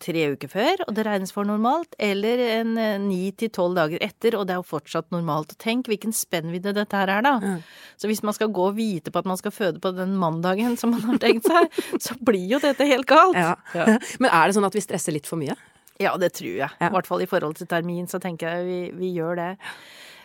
tre 0.01 0.25
uker 0.35 0.49
før, 0.51 0.83
og 0.85 0.93
det 0.97 1.05
regnes 1.07 1.33
for 1.33 1.47
normalt, 1.47 1.95
eller 2.01 2.41
en 2.59 2.75
eh, 2.77 2.99
ni 3.01 3.31
til 3.37 3.49
tolv 3.53 3.79
dager 3.79 4.03
etter, 4.05 4.37
og 4.37 4.45
det 4.45 4.55
er 4.55 4.61
jo 4.61 4.67
fortsatt 4.69 5.09
normalt. 5.13 5.55
Tenk 5.61 5.89
hvilken 5.89 6.13
spennvidde 6.15 6.75
dette 6.77 6.97
her 6.97 7.09
er, 7.17 7.25
da. 7.25 7.55
Så 7.97 8.09
hvis 8.11 8.21
man 8.25 8.37
skal 8.37 8.51
gå 8.53 8.67
og 8.69 8.77
vite 8.77 9.13
på 9.13 9.23
at 9.23 9.29
man 9.29 9.39
skal 9.41 9.55
føde 9.55 9.81
på 9.81 9.93
den 9.97 10.13
mandagen 10.21 10.77
som 10.77 10.93
man 10.93 11.03
har 11.09 11.21
tenkt 11.23 11.49
seg, 11.49 11.81
så 12.05 12.17
blir 12.21 12.45
jo 12.55 12.61
dette 12.61 12.87
helt 12.87 13.09
galt. 13.09 13.39
Ja. 13.39 13.55
Ja. 13.77 13.97
Men 14.21 14.29
er 14.29 14.47
det 14.47 14.57
sånn 14.59 14.69
at 14.69 14.77
vi 14.77 14.85
stresser 14.85 15.17
litt 15.17 15.29
for 15.29 15.41
mye? 15.41 15.57
Ja, 16.01 16.15
det 16.17 16.33
tror 16.37 16.53
jeg. 16.53 16.69
Ja. 16.69 16.87
I 16.87 16.93
hvert 16.93 17.09
fall 17.09 17.25
i 17.25 17.29
forhold 17.29 17.57
til 17.59 17.69
termin, 17.69 18.07
så 18.09 18.21
tenker 18.21 18.57
jeg 18.57 18.69
vi, 18.69 18.79
vi 18.97 19.11
gjør 19.17 19.37
det. 19.37 19.51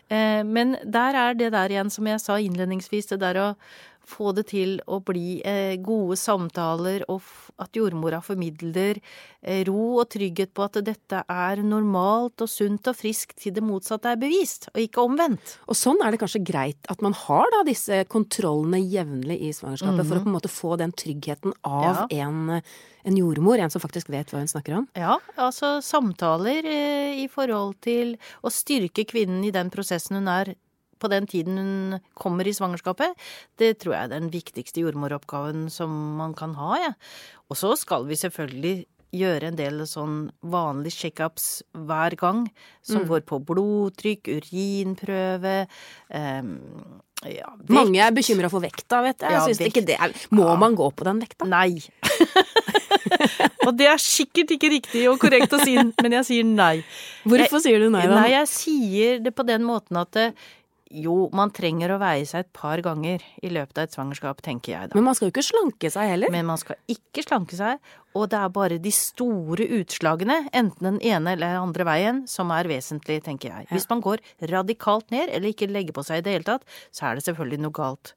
Eh, 0.09 0.43
men 0.47 0.77
der 0.85 1.19
er 1.19 1.35
det 1.35 1.51
der 1.53 1.73
igjen, 1.73 1.91
som 1.91 2.07
jeg 2.07 2.23
sa 2.23 2.39
innledningsvis, 2.39 3.11
det 3.11 3.21
der 3.25 3.41
å 3.43 3.49
få 4.07 4.33
det 4.37 4.47
til 4.53 4.77
å 4.87 5.01
bli 5.05 5.41
eh, 5.47 5.75
gode 5.83 6.17
samtaler, 6.21 7.03
og 7.11 7.23
at 7.63 7.75
jordmora 7.77 8.21
formidler 8.25 8.99
eh, 9.43 9.63
ro 9.67 9.97
og 10.01 10.09
trygghet 10.13 10.53
på 10.57 10.65
at 10.67 10.79
dette 10.87 11.23
er 11.27 11.63
normalt 11.67 12.45
og 12.45 12.51
sunt 12.51 12.87
og 12.91 12.99
friskt 12.99 13.39
til 13.43 13.55
det 13.57 13.65
motsatte 13.67 14.13
er 14.13 14.21
bevist, 14.21 14.69
og 14.75 14.83
ikke 14.85 15.05
omvendt. 15.07 15.57
Og 15.67 15.79
sånn 15.79 16.03
er 16.05 16.13
det 16.15 16.21
kanskje 16.23 16.43
greit 16.47 16.91
at 16.93 17.03
man 17.05 17.17
har 17.27 17.49
da 17.55 17.63
disse 17.67 18.03
kontrollene 18.13 18.83
jevnlig 18.85 19.39
i 19.49 19.55
svangerskapet, 19.57 20.05
for 20.07 20.21
å 20.21 20.27
på 20.27 20.31
en 20.31 20.37
måte 20.39 20.53
få 20.53 20.77
den 20.81 20.95
tryggheten 20.97 21.57
av 21.67 22.05
Ja. 22.11 22.27
en, 22.27 22.61
en 23.07 23.17
jordmor, 23.19 23.59
en 23.63 23.71
som 23.73 23.83
faktisk 23.83 24.11
vet 24.13 24.31
hva 24.33 24.43
hun 24.43 24.51
snakker 24.51 24.79
om. 24.83 24.89
Ja, 24.99 25.19
altså 25.41 25.77
samtaler 25.85 26.67
eh, 26.67 27.25
i 27.25 27.27
forhold 27.33 27.79
til 27.87 28.15
å 28.47 28.53
styrke 28.53 29.07
kvinnen 29.09 29.43
i 29.47 29.55
den 29.55 29.71
prosessen 29.75 30.21
hun 30.21 30.29
er 30.31 30.55
på 30.99 31.11
den 31.13 31.29
tiden 31.31 31.61
hun 31.61 32.01
kommer 32.19 32.49
i 32.49 32.55
svangerskapet, 32.57 33.15
det 33.61 33.77
tror 33.83 33.97
jeg 33.97 34.09
er 34.09 34.15
den 34.17 34.29
viktigste 34.35 34.85
jordmoroppgaven 34.85 35.67
som 35.73 35.95
man 36.21 36.37
kan 36.39 36.57
ha, 36.59 36.75
jeg. 36.83 36.93
Ja. 36.93 37.41
Og 37.47 37.61
så 37.61 37.73
skal 37.79 38.07
vi 38.09 38.19
selvfølgelig 38.19 38.77
gjøre 39.17 39.51
en 39.51 39.59
del 39.59 39.83
sånn 39.89 40.17
vanlige 40.53 41.07
checkups 41.07 41.63
hver 41.87 42.17
gang, 42.19 42.47
som 42.85 43.07
går 43.09 43.23
på 43.29 43.39
blodtrykk, 43.47 44.33
urinprøve 44.41 45.59
um, 46.11 46.55
ja. 47.25 47.49
Mange 47.73 48.03
er 48.05 48.13
bekymra 48.15 48.51
for 48.53 48.63
vekta, 48.63 49.01
vet 49.07 49.25
jeg. 49.25 49.33
Ja, 49.33 49.45
jeg 49.49 49.57
vekt. 49.59 49.87
det 49.89 49.97
er, 49.97 50.13
må 50.37 50.51
man 50.61 50.77
gå 50.77 50.91
på 50.93 51.07
den 51.09 51.23
vekta? 51.23 51.49
Nei. 51.49 51.81
og 53.67 53.73
det 53.79 53.89
er 53.89 54.03
sikkert 54.03 54.53
ikke 54.57 54.71
riktig 54.75 55.07
og 55.11 55.17
korrekt 55.23 55.55
å 55.57 55.63
si, 55.65 55.79
men 55.81 56.19
jeg 56.19 56.29
sier 56.29 56.47
nei. 56.47 56.75
Hvorfor 57.25 57.65
sier 57.65 57.83
du 57.83 57.89
nei, 57.89 58.05
da? 58.05 58.21
Nei, 58.21 58.29
jeg 58.35 58.51
sier 58.53 59.25
det 59.25 59.33
på 59.37 59.47
den 59.49 59.65
måten 59.67 59.99
at 60.03 60.13
det, 60.17 60.29
jo, 60.95 61.15
man 61.35 61.51
trenger 61.55 61.95
å 61.95 61.99
veie 62.01 62.27
seg 62.29 62.45
et 62.45 62.51
par 62.55 62.81
ganger 62.85 63.23
i 63.43 63.51
løpet 63.51 63.79
av 63.79 63.89
et 63.89 63.97
svangerskap, 63.97 64.43
tenker 64.45 64.73
jeg 64.73 64.91
da. 64.91 64.99
Men 64.99 65.09
man 65.09 65.17
skal 65.19 65.29
jo 65.29 65.35
ikke 65.35 65.47
slanke 65.47 65.91
seg 65.93 66.13
heller. 66.13 66.33
Men 66.33 66.47
man 66.49 66.61
skal 66.61 66.79
ikke 66.93 67.25
slanke 67.27 67.59
seg, 67.59 67.81
og 68.17 68.29
det 68.33 68.39
er 68.39 68.53
bare 68.55 68.79
de 68.83 68.93
store 68.95 69.67
utslagene, 69.81 70.39
enten 70.57 70.91
den 70.91 71.01
ene 71.03 71.35
eller 71.35 71.57
den 71.57 71.69
andre 71.69 71.87
veien, 71.89 72.23
som 72.31 72.53
er 72.55 72.71
vesentlig, 72.71 73.19
tenker 73.27 73.53
jeg. 73.53 73.71
Hvis 73.73 73.89
man 73.91 74.05
går 74.05 74.23
radikalt 74.53 75.11
ned, 75.15 75.33
eller 75.33 75.53
ikke 75.53 75.71
legger 75.71 75.97
på 75.97 76.07
seg 76.07 76.23
i 76.23 76.27
det 76.27 76.39
hele 76.39 76.49
tatt, 76.49 76.69
så 76.95 77.11
er 77.11 77.19
det 77.19 77.27
selvfølgelig 77.27 77.65
noe 77.67 77.77
galt. 77.77 78.15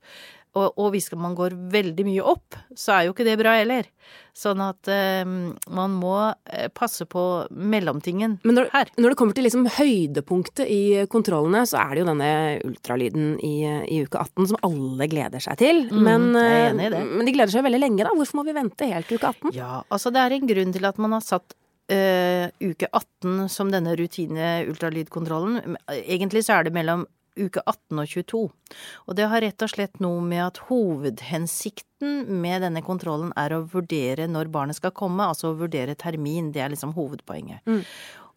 Og, 0.57 0.79
og 0.81 0.87
hvis 0.95 1.11
man 1.13 1.35
går 1.37 1.53
veldig 1.69 2.03
mye 2.07 2.23
opp, 2.25 2.57
så 2.73 2.95
er 2.95 3.03
jo 3.05 3.13
ikke 3.13 3.25
det 3.27 3.35
bra 3.37 3.53
heller. 3.59 3.85
Sånn 4.33 4.61
at 4.63 4.89
eh, 4.89 5.21
man 5.27 5.93
må 5.99 6.15
eh, 6.49 6.69
passe 6.73 7.05
på 7.09 7.23
mellomtingen 7.53 8.39
Men 8.47 8.57
når, 8.57 8.71
her. 8.73 8.89
når 8.97 9.13
det 9.13 9.19
kommer 9.19 9.37
til 9.37 9.45
liksom 9.45 9.67
høydepunktet 9.75 10.63
i 10.65 10.81
kontrollene, 11.11 11.61
så 11.69 11.83
er 11.83 11.93
det 11.93 12.01
jo 12.01 12.09
denne 12.09 12.31
ultralyden 12.65 13.29
i, 13.45 13.53
i 13.93 14.01
uke 14.07 14.17
18 14.17 14.49
som 14.53 14.61
alle 14.65 15.09
gleder 15.11 15.43
seg 15.43 15.61
til. 15.61 15.85
Mm, 15.91 16.01
men, 16.07 16.27
er 16.41 16.73
eh, 16.73 16.97
men 17.05 17.29
de 17.29 17.35
gleder 17.35 17.53
seg 17.53 17.67
veldig 17.67 17.83
lenge, 17.85 18.07
da. 18.07 18.15
Hvorfor 18.17 18.41
må 18.41 18.47
vi 18.49 18.57
vente 18.57 18.89
helt 18.89 19.09
til 19.11 19.21
uke 19.21 19.33
18? 19.35 19.53
Ja, 19.59 19.83
altså 19.85 20.13
det 20.15 20.23
er 20.23 20.37
en 20.39 20.49
grunn 20.49 20.73
til 20.73 20.89
at 20.89 21.01
man 21.01 21.17
har 21.19 21.25
satt 21.25 21.57
Uh, 21.89 22.45
uke 22.61 22.85
18 22.93 23.47
som 23.49 23.71
denne 23.73 23.95
rutine-ultralydkontrollen. 23.97 25.73
Egentlig 25.97 26.43
så 26.45 26.59
er 26.59 26.67
det 26.67 26.73
mellom 26.75 27.07
uke 27.37 27.61
18 27.65 28.01
og 28.01 28.09
22. 28.13 28.41
Og 29.07 29.17
det 29.17 29.27
har 29.31 29.43
rett 29.43 29.65
og 29.65 29.71
slett 29.71 30.01
noe 30.03 30.21
med 30.25 30.43
at 30.45 30.61
hovedhensikten 30.69 32.25
med 32.41 32.63
denne 32.65 32.83
kontrollen 32.85 33.33
er 33.39 33.55
å 33.55 33.65
vurdere 33.69 34.29
når 34.31 34.51
barnet 34.53 34.79
skal 34.79 34.95
komme, 34.95 35.27
altså 35.27 35.51
å 35.51 35.59
vurdere 35.59 35.97
termin. 35.99 36.51
Det 36.55 36.63
er 36.63 36.73
liksom 36.73 36.95
hovedpoenget. 36.97 37.65
Mm. 37.69 37.83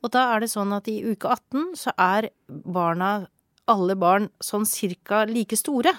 Og 0.03 0.15
da 0.15 0.29
er 0.33 0.43
det 0.43 0.51
sånn 0.53 0.73
at 0.75 0.89
i 0.91 0.99
uke 1.07 1.31
18 1.31 1.77
så 1.79 1.95
er 2.01 2.33
barna, 2.49 3.29
alle 3.71 3.97
barn, 3.99 4.33
sånn 4.43 4.67
cirka 4.67 5.23
like 5.31 5.57
store. 5.59 5.95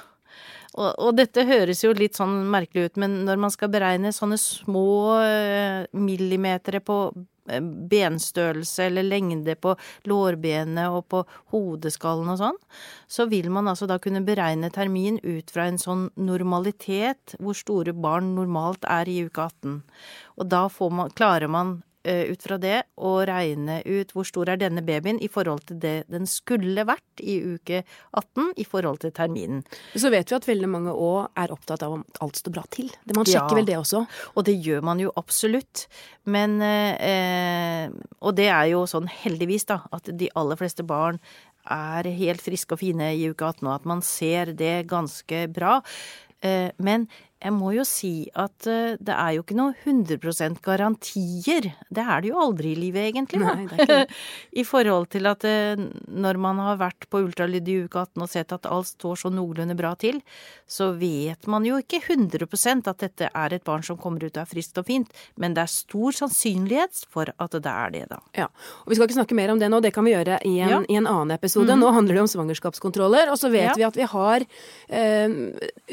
Og, 0.74 0.90
og, 0.90 1.12
dette 1.20 1.46
høres 1.46 1.84
jo 1.84 1.92
litt 1.94 2.18
sånn 2.18 2.48
merkelig 2.50 2.90
ut, 2.90 2.96
men 3.04 3.20
når 3.28 3.42
man 3.44 3.54
skal 3.54 3.70
beregne 3.72 4.10
sånne 4.16 4.40
små 4.42 4.88
eh, 5.22 5.84
millimetere 5.94 6.82
på 6.82 6.98
benstørrelse 7.46 8.88
eller 8.88 9.04
lengde 9.04 9.56
på 9.60 9.76
lårbenet 10.10 10.90
og 10.90 11.08
på 11.12 11.24
hodeskallen 11.54 12.32
og 12.34 12.40
sånn, 12.40 12.60
så 13.08 13.28
vil 13.32 13.50
man 13.54 13.68
altså 13.72 13.88
da 13.90 14.00
kunne 14.02 14.24
beregne 14.26 14.72
termin 14.74 15.20
ut 15.24 15.52
fra 15.54 15.68
en 15.68 15.80
sånn 15.82 16.10
normalitet, 16.16 17.36
hvor 17.40 17.58
store 17.58 17.94
barn 17.94 18.34
normalt 18.38 18.88
er 18.88 19.12
i 19.12 19.20
uke 19.28 19.50
18. 19.50 19.82
Og 20.40 20.50
da 20.50 20.68
man, 20.90 21.12
klarer 21.16 21.52
man 21.52 21.76
eh, 21.78 21.93
ut 22.04 22.42
fra 22.44 22.58
det 22.60 22.82
å 23.00 23.14
regne 23.26 23.82
ut 23.86 24.10
hvor 24.12 24.26
stor 24.28 24.50
er 24.52 24.58
denne 24.60 24.82
babyen 24.84 25.22
i 25.24 25.30
forhold 25.32 25.64
til 25.70 25.78
det 25.80 25.94
den 26.12 26.26
skulle 26.28 26.84
vært 26.86 27.22
i 27.24 27.38
uke 27.56 27.84
18 28.12 28.54
i 28.60 28.66
forhold 28.68 29.00
til 29.06 29.14
terminen. 29.16 29.62
Så 29.96 30.12
vet 30.12 30.30
vi 30.32 30.36
at 30.36 30.48
veldig 30.50 30.70
mange 30.70 30.92
òg 30.92 31.30
er 31.40 31.54
opptatt 31.56 31.84
av 31.88 31.94
om 32.00 32.04
alt 32.20 32.36
står 32.42 32.56
bra 32.58 32.64
til. 32.70 32.92
Man 33.16 33.26
sjekker 33.26 33.56
Ja. 33.56 33.60
vel 33.62 33.66
det 33.66 33.78
også? 33.80 34.04
Og 34.36 34.44
det 34.46 34.58
gjør 34.66 34.84
man 34.84 35.00
jo 35.00 35.12
absolutt. 35.16 35.88
Men 36.26 36.62
eh, 36.62 37.90
Og 38.22 38.36
det 38.36 38.50
er 38.52 38.68
jo 38.74 38.84
sånn 38.90 39.08
heldigvis, 39.08 39.66
da, 39.70 39.82
at 39.92 40.10
de 40.12 40.30
aller 40.36 40.60
fleste 40.60 40.84
barn 40.88 41.20
er 41.72 42.04
helt 42.04 42.42
friske 42.44 42.76
og 42.76 42.80
fine 42.82 43.14
i 43.16 43.30
uke 43.32 43.46
18, 43.48 43.68
og 43.68 43.76
at 43.78 43.86
man 43.88 44.02
ser 44.04 44.52
det 44.60 44.88
ganske 44.92 45.46
bra. 45.56 45.78
Eh, 46.44 46.72
men 46.84 47.08
jeg 47.44 47.54
må 47.56 47.74
jo 47.76 47.84
si 47.88 48.14
at 48.40 48.68
uh, 48.72 48.96
det 49.00 49.14
er 49.14 49.34
jo 49.36 49.44
ikke 49.44 49.58
noe 49.58 49.74
100% 49.84 50.62
garantier. 50.64 51.68
Det 51.92 52.06
er 52.06 52.24
det 52.24 52.32
jo 52.32 52.40
aldri 52.40 52.72
i 52.74 52.80
livet, 52.80 53.10
egentlig. 53.12 53.42
Nei, 53.44 53.68
er. 53.84 54.08
I 54.62 54.64
forhold 54.68 55.10
til 55.12 55.28
at 55.28 55.44
uh, 55.44 55.84
når 56.08 56.40
man 56.42 56.62
har 56.64 56.80
vært 56.80 57.10
på 57.12 57.22
ultralyd 57.26 57.68
i 57.68 57.78
uke 57.86 58.00
18 58.08 58.24
og 58.24 58.32
sett 58.32 58.56
at 58.56 58.70
alt 58.72 58.94
står 58.94 59.20
så 59.26 59.32
noenlunde 59.34 59.76
bra 59.80 59.94
til, 60.00 60.22
så 60.70 60.92
vet 60.98 61.48
man 61.52 61.68
jo 61.68 61.82
ikke 61.82 62.00
100% 62.08 62.88
at 62.90 63.04
dette 63.04 63.28
er 63.30 63.54
et 63.58 63.66
barn 63.68 63.84
som 63.86 64.00
kommer 64.00 64.24
ut 64.24 64.32
og 64.38 64.42
er 64.46 64.50
friskt 64.50 64.80
og 64.80 64.88
fint, 64.88 65.12
men 65.36 65.54
det 65.58 65.66
er 65.66 65.72
stor 65.74 66.16
sannsynlighet 66.24 67.04
for 67.12 67.30
at 67.36 67.60
det 67.60 67.74
er 67.74 67.94
det, 67.94 68.06
da. 68.10 68.20
Ja, 68.38 68.48
og 68.84 68.90
Vi 68.94 68.98
skal 68.98 69.10
ikke 69.10 69.20
snakke 69.20 69.38
mer 69.38 69.52
om 69.54 69.60
det 69.62 69.70
nå, 69.72 69.82
det 69.84 69.92
kan 69.96 70.06
vi 70.08 70.14
gjøre 70.16 70.40
i 70.48 70.56
en, 70.64 70.70
Ja. 70.74 70.80
I 70.90 70.98
en 71.00 71.08
annen 71.10 71.36
episode. 71.36 71.76
Nå 71.78 71.92
handler 71.96 72.16
det 72.18 72.24
om 72.24 72.32
svangerskapskontroller, 72.32 73.32
og 73.34 73.38
så 73.42 73.52
vet 73.52 73.74
Ja. 73.74 73.76
vi 73.78 73.84
at 73.90 73.98
vi 74.00 74.08
har 74.10 74.46
uh, 74.46 75.36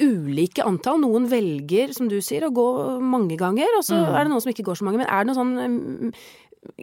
ulike 0.00 0.64
antall. 0.66 1.00
Noen 1.00 1.26
velger, 1.40 1.96
som 1.96 2.10
du 2.12 2.20
sier, 2.24 2.44
å 2.46 2.54
gå 2.54 2.68
mange 3.00 3.40
ganger, 3.40 3.72
og 3.78 3.86
så 3.86 3.96
mm. 3.96 4.12
er 4.12 4.22
det 4.22 4.34
noen 4.34 4.44
som 4.44 4.52
ikke 4.52 4.68
går 4.68 4.80
så 4.80 4.86
mange. 4.86 5.02
Men 5.02 5.10
er 5.10 5.24
det 5.24 5.32
noe 5.32 5.40
sånn 5.40 5.56
eh, 5.64 6.22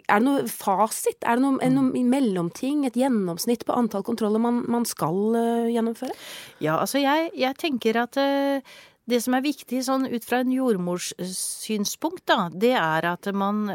er 0.08 0.18
det 0.18 0.26
noe 0.26 0.44
fasit? 0.50 1.22
Er 1.22 1.38
det 1.38 1.44
noe, 1.44 1.58
Mhm. 1.62 1.74
noe 1.94 2.04
mellomting? 2.04 2.84
Et 2.86 2.98
gjennomsnitt 2.98 3.64
på 3.64 3.76
antall 3.76 4.02
kontroller 4.02 4.40
man, 4.42 4.64
man 4.66 4.84
skal 4.84 5.14
uh, 5.36 5.70
gjennomføre? 5.70 6.14
Ja, 6.60 6.80
altså 6.80 6.98
jeg, 6.98 7.30
jeg 7.38 7.54
tenker 7.56 8.02
at 8.02 8.18
uh, 8.18 8.60
det 9.08 9.22
som 9.22 9.34
er 9.34 9.46
viktig 9.46 9.80
sånn 9.84 10.08
ut 10.10 10.24
fra 10.26 10.42
en 10.42 10.52
jordmors 10.52 11.12
eh, 11.18 11.30
synspunkt, 11.30 12.26
da, 12.28 12.48
det 12.52 12.74
er 12.76 13.06
at 13.08 13.30
man 13.32 13.70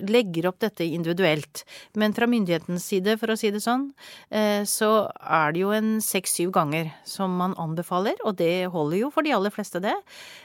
legger 0.00 0.46
opp 0.48 0.58
dette 0.62 0.84
individuelt. 0.86 1.64
Men 1.98 2.14
fra 2.16 2.26
myndighetens 2.30 2.84
side, 2.86 3.16
for 3.20 3.32
å 3.32 3.36
si 3.38 3.50
det 3.52 3.60
sånn, 3.60 3.90
eh, 4.30 4.62
så 4.64 5.10
er 5.20 5.52
det 5.52 5.60
jo 5.64 5.72
en 5.76 5.98
seks-syv 6.00 6.52
ganger 6.54 6.92
som 7.04 7.34
man 7.36 7.54
anbefaler, 7.60 8.14
og 8.24 8.36
det 8.38 8.70
holder 8.72 8.98
jo 9.02 9.10
for 9.10 9.26
de 9.26 9.32
aller 9.36 9.50
fleste, 9.52 9.80
det. 9.82 9.94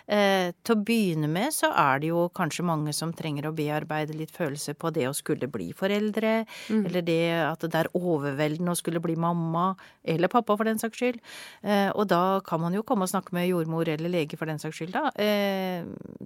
Eh, 0.08 0.52
Til 0.66 0.76
å 0.76 0.84
begynne 0.84 1.30
med 1.30 1.54
så 1.54 1.70
er 1.72 2.00
det 2.00 2.10
jo 2.10 2.30
kanskje 2.36 2.66
mange 2.66 2.94
som 2.94 3.14
trenger 3.14 3.48
å 3.48 3.54
bearbeide 3.56 4.16
litt 4.18 4.32
følelser 4.32 4.74
på 4.78 4.92
det 4.94 5.08
å 5.08 5.14
skulle 5.16 5.48
bli 5.48 5.72
foreldre, 5.74 6.46
eller 6.70 7.02
det 7.02 7.22
at 7.46 7.60
det 7.62 7.76
er 7.76 7.90
overveldende 7.96 8.72
å 8.74 8.78
skulle 8.78 9.00
bli 9.02 9.16
mamma, 9.16 9.76
eller 10.04 10.28
pappa 10.28 10.58
for 10.58 10.66
den 10.66 10.78
saks 10.82 10.98
skyld. 10.98 11.20
Eh, 11.64 11.92
Og 11.96 12.08
da 12.08 12.40
kan 12.42 12.60
man 12.62 12.74
jo 12.74 12.84
komme 12.84 13.04
og 13.04 13.10
snakke 13.10 13.32
med 13.34 13.48
jordmor 13.50 13.88
eller 13.88 14.10
lege 14.10 14.38
for 14.38 14.46
den 14.46 14.60
saks 14.60 14.78
skyld, 14.82 14.92
da. 14.92 15.12
eh, 15.16 15.84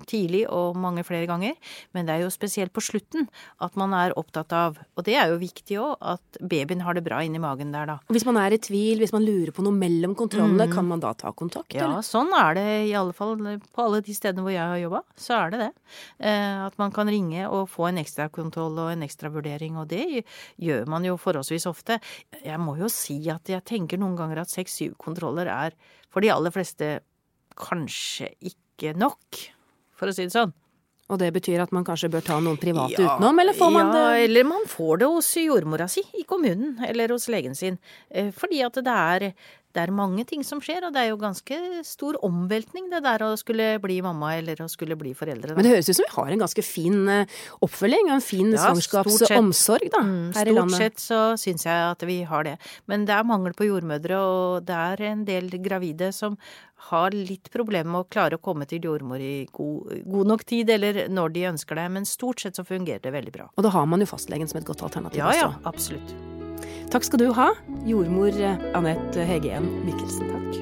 Tidlig 0.07 0.45
og 0.49 0.75
mange 0.75 1.03
flere 1.03 1.27
ganger. 1.27 1.55
Men 1.93 2.05
det 2.05 2.15
er 2.15 2.21
jo 2.23 2.29
spesielt 2.33 2.68
på 2.73 2.83
slutten 2.83 3.27
at 3.63 3.75
man 3.79 3.93
er 3.97 4.15
opptatt 4.19 4.53
av, 4.55 4.79
og 4.95 5.05
det 5.07 5.15
er 5.19 5.31
jo 5.31 5.39
viktig 5.41 5.79
òg, 5.81 5.95
at 6.13 6.39
babyen 6.39 6.83
har 6.85 6.97
det 6.97 7.03
bra 7.05 7.21
inni 7.25 7.41
magen 7.41 7.73
der, 7.75 7.89
da. 7.89 7.97
Hvis 8.13 8.25
man 8.27 8.39
er 8.41 8.55
i 8.55 8.61
tvil, 8.61 9.01
hvis 9.01 9.13
man 9.15 9.25
lurer 9.25 9.53
på 9.55 9.65
noe 9.65 9.75
mellom 9.75 10.15
kontrollene, 10.19 10.69
kan 10.71 10.87
man 10.87 11.03
da 11.03 11.13
ta 11.17 11.33
kontakt? 11.33 11.73
Mm. 11.73 11.79
Ja, 11.79 11.89
eller? 11.89 12.05
sånn 12.05 12.31
er 12.35 12.57
det 12.57 12.67
i 12.89 12.95
alle 12.97 13.15
fall 13.17 13.35
på 13.39 13.85
alle 13.85 14.01
de 14.05 14.15
stedene 14.15 14.45
hvor 14.45 14.55
jeg 14.55 14.63
har 14.63 14.81
jobba. 14.81 15.03
Så 15.19 15.35
er 15.37 15.53
det 15.53 15.61
det. 15.65 15.69
Eh, 16.19 16.63
at 16.65 16.79
man 16.81 16.93
kan 16.95 17.09
ringe 17.11 17.47
og 17.49 17.69
få 17.71 17.89
en 17.89 18.01
ekstra 18.01 18.29
kontroll 18.33 18.77
og 18.85 18.93
en 18.93 19.05
ekstra 19.05 19.31
vurdering, 19.33 19.77
og 19.81 19.89
det 19.91 20.23
gjør 20.61 20.89
man 20.91 21.07
jo 21.07 21.17
forholdsvis 21.19 21.67
ofte. 21.69 21.99
Jeg 22.43 22.59
må 22.61 22.77
jo 22.79 22.89
si 22.91 23.21
at 23.31 23.49
jeg 23.49 23.65
tenker 23.67 24.01
noen 24.01 24.17
ganger 24.19 24.43
at 24.43 24.53
seks-syv 24.53 24.97
kontroller 25.01 25.49
er 25.51 25.77
for 26.09 26.25
de 26.25 26.31
aller 26.33 26.53
fleste 26.53 26.99
kanskje 27.59 28.31
ikke 28.51 28.95
nok, 28.97 29.43
for 29.97 30.09
å 30.09 30.15
si 30.15 30.25
det 30.27 30.35
sånn. 30.35 30.53
Og 31.09 31.17
det 31.17 31.31
betyr 31.33 31.63
at 31.63 31.71
man 31.73 31.85
kanskje 31.87 32.11
bør 32.13 32.25
ta 32.25 32.35
noen 32.43 32.59
private 32.61 33.01
utenom, 33.01 33.39
eller 33.41 33.57
får 33.57 33.71
man 33.73 33.87
ja, 33.89 33.93
det 33.95 34.25
eller 34.27 34.45
man 34.45 34.67
får 34.69 35.01
det 35.01 35.07
hos 35.09 35.29
jordmora 35.41 35.87
si 35.89 36.03
i 36.21 36.25
kommunen, 36.29 36.75
eller 36.85 37.15
hos 37.15 37.25
legen 37.33 37.57
sin. 37.57 37.79
Eh, 38.09 38.29
Fordi 38.35 38.61
at 38.65 38.77
det 38.85 38.93
er, 38.93 39.25
det 39.75 39.81
er 39.83 39.91
mange 39.93 40.23
ting 40.25 40.41
som 40.43 40.57
skjer, 40.63 40.87
og 40.87 40.93
det 40.95 41.03
er 41.03 41.09
jo 41.11 41.17
ganske 41.21 41.57
stor 41.85 42.17
omveltning 42.25 42.87
det 42.89 43.03
der 43.05 43.21
å 43.27 43.35
skulle 43.37 43.67
bli 43.83 43.99
mamma 44.01 44.31
eller 44.39 44.63
å 44.65 44.69
skulle 44.71 44.97
bli 44.97 45.11
foreldre. 45.13 45.53
Men 45.53 45.67
det 45.67 45.73
høres 45.75 45.89
ut 45.91 45.99
som 45.99 46.07
vi 46.07 46.15
har 46.15 46.31
en 46.33 46.41
ganske 46.41 46.63
fin 46.65 46.97
eh, 47.13 47.35
oppfølging 47.61 48.09
en 48.15 48.23
fin 48.25 48.49
Ja, 48.55 48.63
svangerskapsomsorg 48.63 49.91
da, 49.93 50.01
Mm, 50.09 50.31
her 50.33 50.47
i 50.49 50.55
Stort 50.55 50.73
sett 50.77 51.03
så 51.03 51.19
syns 51.37 51.65
jeg 51.67 51.83
at 51.91 52.01
vi 52.07 52.23
har 52.23 52.43
det. 52.47 52.55
Men 52.89 53.05
det 53.05 53.13
er 53.13 53.27
mangel 53.29 53.53
på 53.53 53.67
jordmødre, 53.67 54.17
og 54.17 54.65
det 54.65 54.73
er 54.75 55.05
en 55.11 55.23
del 55.27 55.49
gravide 55.61 56.09
som 56.15 56.37
har 56.89 57.11
litt 57.11 57.51
problemer 57.53 57.91
med 57.91 58.01
å 58.05 58.09
klare 58.09 58.39
å 58.39 58.41
komme 58.41 58.65
til 58.65 58.81
jordmor 58.87 59.19
i 59.21 59.45
god, 59.53 60.01
god 60.07 60.27
nok 60.33 60.45
tid, 60.49 60.69
eller 60.69 61.05
når 61.11 61.35
de 61.35 61.45
ønsker 61.51 61.75
det. 61.75 61.87
Men 61.91 62.05
stort 62.09 62.41
sett 62.41 62.55
så 62.57 62.65
fungerer 62.65 63.03
det 63.03 63.13
veldig 63.13 63.35
bra. 63.35 63.49
Og 63.55 63.63
da 63.67 63.69
har 63.75 63.85
man 63.85 63.99
jo 64.01 64.09
fastlegen 64.09 64.47
som 64.49 64.57
et 64.63 64.65
godt 64.65 64.81
alternativ 64.87 65.19
Ja 65.21 65.33
ja, 65.35 65.47
også. 65.51 65.65
absolutt. 65.75 66.38
Takk 66.89 67.05
skal 67.05 67.21
du 67.21 67.27
ha, 67.37 67.51
jordmor 67.85 68.33
Anette 68.73 69.21
Hegeen 69.29 69.67
Mikkelsen. 69.85 70.31
Takk. 70.33 70.55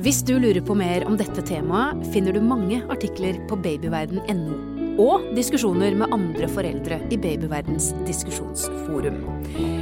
Hvis 0.00 0.18
du 0.28 0.34
lurer 0.36 0.60
på 0.64 0.76
mer 0.76 1.06
om 1.08 1.16
dette 1.16 1.40
temaet, 1.48 2.02
finner 2.12 2.36
du 2.36 2.42
mange 2.44 2.82
artikler 2.92 3.38
på 3.48 3.56
babyverden.no. 3.64 4.58
Og 5.00 5.24
diskusjoner 5.32 5.96
med 5.96 6.12
andre 6.12 6.44
foreldre 6.50 6.98
i 7.08 7.16
Babyverdens 7.20 7.90
diskusjonsforum. 8.04 9.16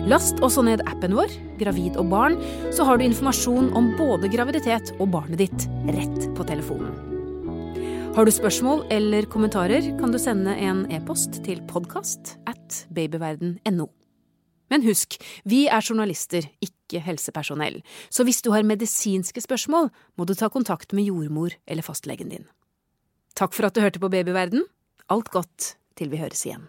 Last 0.07 0.39
også 0.47 0.63
ned 0.63 0.85
appen 0.87 1.19
vår, 1.19 1.35
Gravid 1.59 1.99
og 1.99 2.07
barn, 2.15 2.39
så 2.71 2.87
har 2.87 2.99
du 2.99 3.09
informasjon 3.09 3.73
om 3.79 3.93
både 3.99 4.31
graviditet 4.31 4.95
og 5.01 5.11
barnet 5.17 5.43
ditt 5.43 5.67
rett 5.91 6.31
på 6.39 6.47
telefonen. 6.47 6.95
Har 8.15 8.27
du 8.27 8.35
spørsmål 8.35 8.87
eller 8.95 9.27
kommentarer, 9.31 9.91
kan 9.99 10.15
du 10.15 10.23
sende 10.23 10.55
en 10.55 10.87
e-post 10.95 11.43
til 11.47 11.67
podkast 11.67 12.37
at 12.47 12.85
babyverden.no. 12.95 13.91
Men 14.73 14.85
husk, 14.85 15.19
vi 15.49 15.67
er 15.67 15.85
journalister, 15.85 16.47
ikke 16.65 17.03
helsepersonell, 17.05 17.81
så 18.13 18.25
hvis 18.25 18.41
du 18.45 18.53
har 18.55 18.67
medisinske 18.67 19.43
spørsmål, 19.45 19.91
må 20.17 20.29
du 20.29 20.35
ta 20.37 20.49
kontakt 20.53 20.95
med 20.97 21.09
jordmor 21.09 21.57
eller 21.67 21.87
fastlegen 21.87 22.33
din. 22.33 22.49
Takk 23.39 23.55
for 23.55 23.69
at 23.69 23.77
du 23.77 23.85
hørte 23.85 24.03
på 24.03 24.11
Babyverden. 24.13 24.65
Alt 25.09 25.31
godt 25.33 25.75
til 25.97 26.11
vi 26.13 26.21
høres 26.21 26.45
igjen. 26.47 26.67